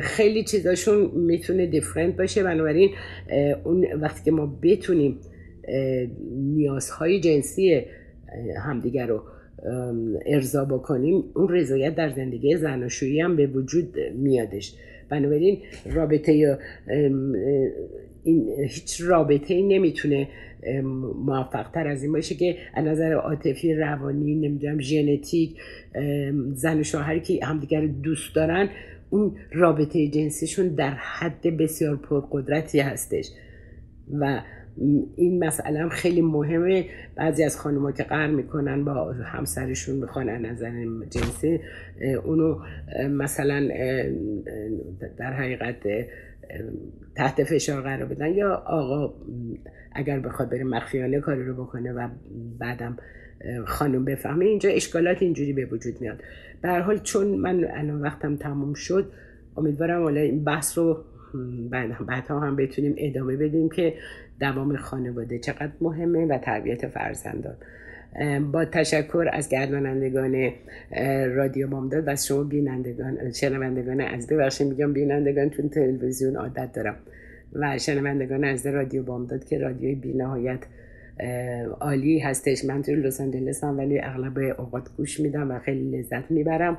خیلی 0.00 0.44
چیزاشون 0.44 1.10
می‌تونه 1.14 1.66
دیفرنت 1.66 2.16
باشه. 2.16 2.42
بنابراین 2.42 2.90
اون 3.64 3.86
وقتی 4.00 4.24
که 4.24 4.30
ما 4.30 4.58
بتونیم 4.62 5.18
نیازهای 6.32 7.20
جنسی 7.20 7.82
همدیگر 8.64 9.06
رو 9.06 9.22
ارضا 10.26 10.64
بکنیم 10.64 11.24
اون 11.34 11.48
رضایت 11.48 11.94
در 11.94 12.10
زندگی 12.10 12.56
زناشویی 12.56 13.20
هم 13.20 13.36
به 13.36 13.46
وجود 13.46 13.96
میادش. 14.14 14.74
بنابراین 15.08 15.58
رابطه 15.92 16.58
این 18.24 18.48
هیچ 18.68 19.00
رابطه 19.00 19.54
ای 19.54 19.62
نمی‌تونه 19.62 20.28
موفق 21.26 21.70
تر 21.74 21.88
از 21.88 22.02
این 22.02 22.12
باشه 22.12 22.34
که 22.34 22.56
از 22.74 22.84
نظر 22.84 23.12
عاطفی 23.12 23.74
روانی 23.74 24.34
نمی‌دونم 24.34 24.80
ژنتیک 24.80 25.56
زن 26.52 26.80
و 26.80 26.82
شوهری 26.82 27.20
که 27.20 27.46
همدیگر 27.46 27.86
دوست 27.86 28.34
دارن 28.34 28.68
اون 29.10 29.36
رابطه 29.52 30.08
جنسیشون 30.08 30.68
در 30.68 30.90
حد 30.90 31.56
بسیار 31.56 31.96
پرقدرتی 31.96 32.80
هستش. 32.80 33.30
و 34.20 34.42
این 35.16 35.44
مسئله 35.44 35.78
هم 35.80 35.88
خیلی 35.88 36.22
مهمه. 36.22 36.84
بعضی 37.16 37.44
از 37.44 37.56
خانمها 37.56 37.92
که 37.92 38.02
قهر 38.02 38.26
می‌کنن 38.26 38.84
با 38.84 39.12
همسرشون 39.12 39.96
می‌خوان 39.96 40.28
نظر 40.28 40.84
جنسی 41.10 41.60
اونو 42.24 42.58
مثلا 43.10 43.68
در 45.18 45.32
حقیقت 45.32 45.76
تحت 47.16 47.44
فشار 47.44 47.82
قرار 47.82 48.04
بدن. 48.04 48.34
یا 48.34 48.54
آقا 48.54 49.14
اگر 49.92 50.20
بخواد 50.20 50.50
بره 50.50 50.64
مخفیانه 50.64 51.20
کاری 51.20 51.44
رو 51.44 51.64
بکنه 51.64 51.92
و 51.92 52.08
بعدم 52.58 52.96
خانم 53.66 54.04
بفهمه 54.04 54.44
اینجا 54.44 54.70
اشکالات 54.70 55.22
اینجوری 55.22 55.52
به 55.52 55.64
وجود 55.64 56.00
میاد. 56.00 56.20
به 56.62 56.68
حال 56.68 56.98
چون 56.98 57.26
من 57.26 57.64
الان 57.64 58.02
وقتم 58.02 58.36
تموم 58.36 58.74
شد 58.74 59.12
امیدوارم 59.56 60.02
حالا 60.02 60.20
این 60.20 60.44
بحث 60.44 60.78
رو 60.78 61.04
بعدها 62.06 62.40
هم 62.40 62.56
بتونیم 62.56 62.94
ادامه 62.98 63.36
بدیم 63.36 63.68
که 63.68 63.94
دوام 64.42 64.76
خانواده. 64.76 65.38
چقدر 65.38 65.72
مهمه 65.80 66.26
و 66.26 66.38
تربیت 66.38 66.86
فرزندان. 66.86 67.54
با 68.52 68.64
تشکر 68.64 69.28
از 69.32 69.48
گردانندگان 69.48 70.50
رادیو 71.34 71.68
بامداد 71.68 72.06
و 72.06 72.10
از 72.10 72.26
شما 72.26 72.42
بینندگان 72.44 73.32
شنوندگان 73.32 74.00
از 74.00 74.26
ببخشید 74.26 74.66
میگم 74.66 74.92
بینندگان 74.92 75.50
چون 75.50 75.68
تلویزیون 75.68 76.36
عادت 76.36 76.72
دارم. 76.72 76.96
و 77.52 77.78
شنوندگان 77.78 78.44
از 78.44 78.66
رادیو 78.66 79.02
بامداد 79.02 79.44
که 79.44 79.58
رادیوی 79.58 79.94
بینهایت 79.94 80.60
عالی 81.80 82.18
هستش. 82.18 82.64
من 82.64 82.82
توی 82.82 82.94
لس 82.94 83.20
آنجلس 83.20 83.64
هم 83.64 83.78
ولی 83.78 84.00
اغلب 84.00 84.38
اوقات 84.38 84.88
گوش 84.96 85.20
میدم 85.20 85.50
و 85.50 85.58
خیلی 85.58 85.98
لذت 85.98 86.30
می‌برم. 86.30 86.78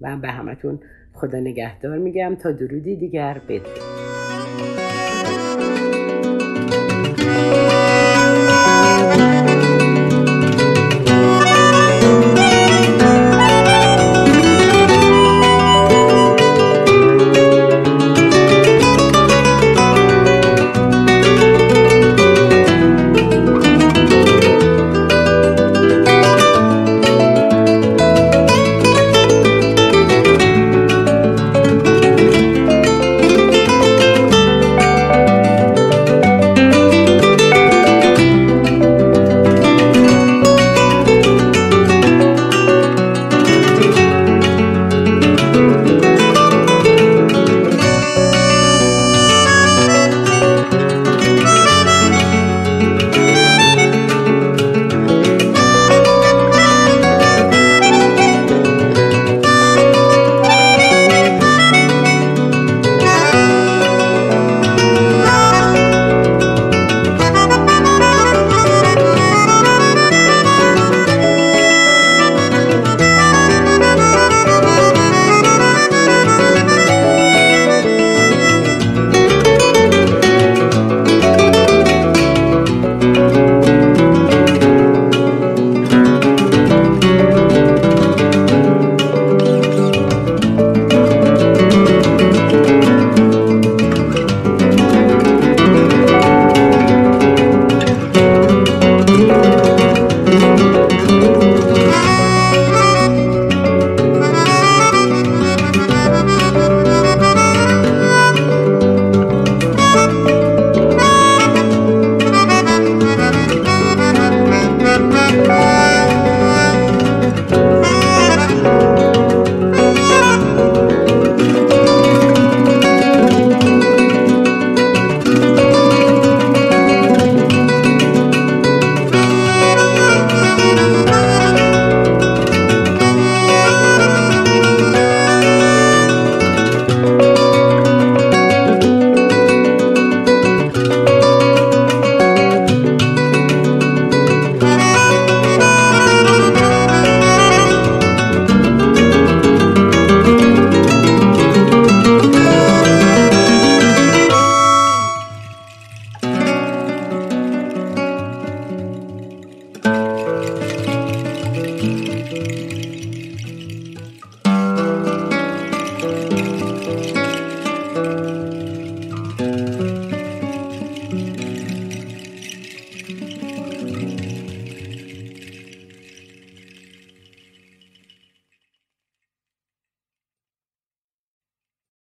و 0.00 0.16
به 0.16 0.28
همتون 0.28 0.80
خدا 1.12 1.40
نگهدار 1.40 1.98
میگم. 1.98 2.34
تا 2.34 2.52
درودی 2.52 2.96
دیگر 2.96 3.40
بدرود. 3.48 4.23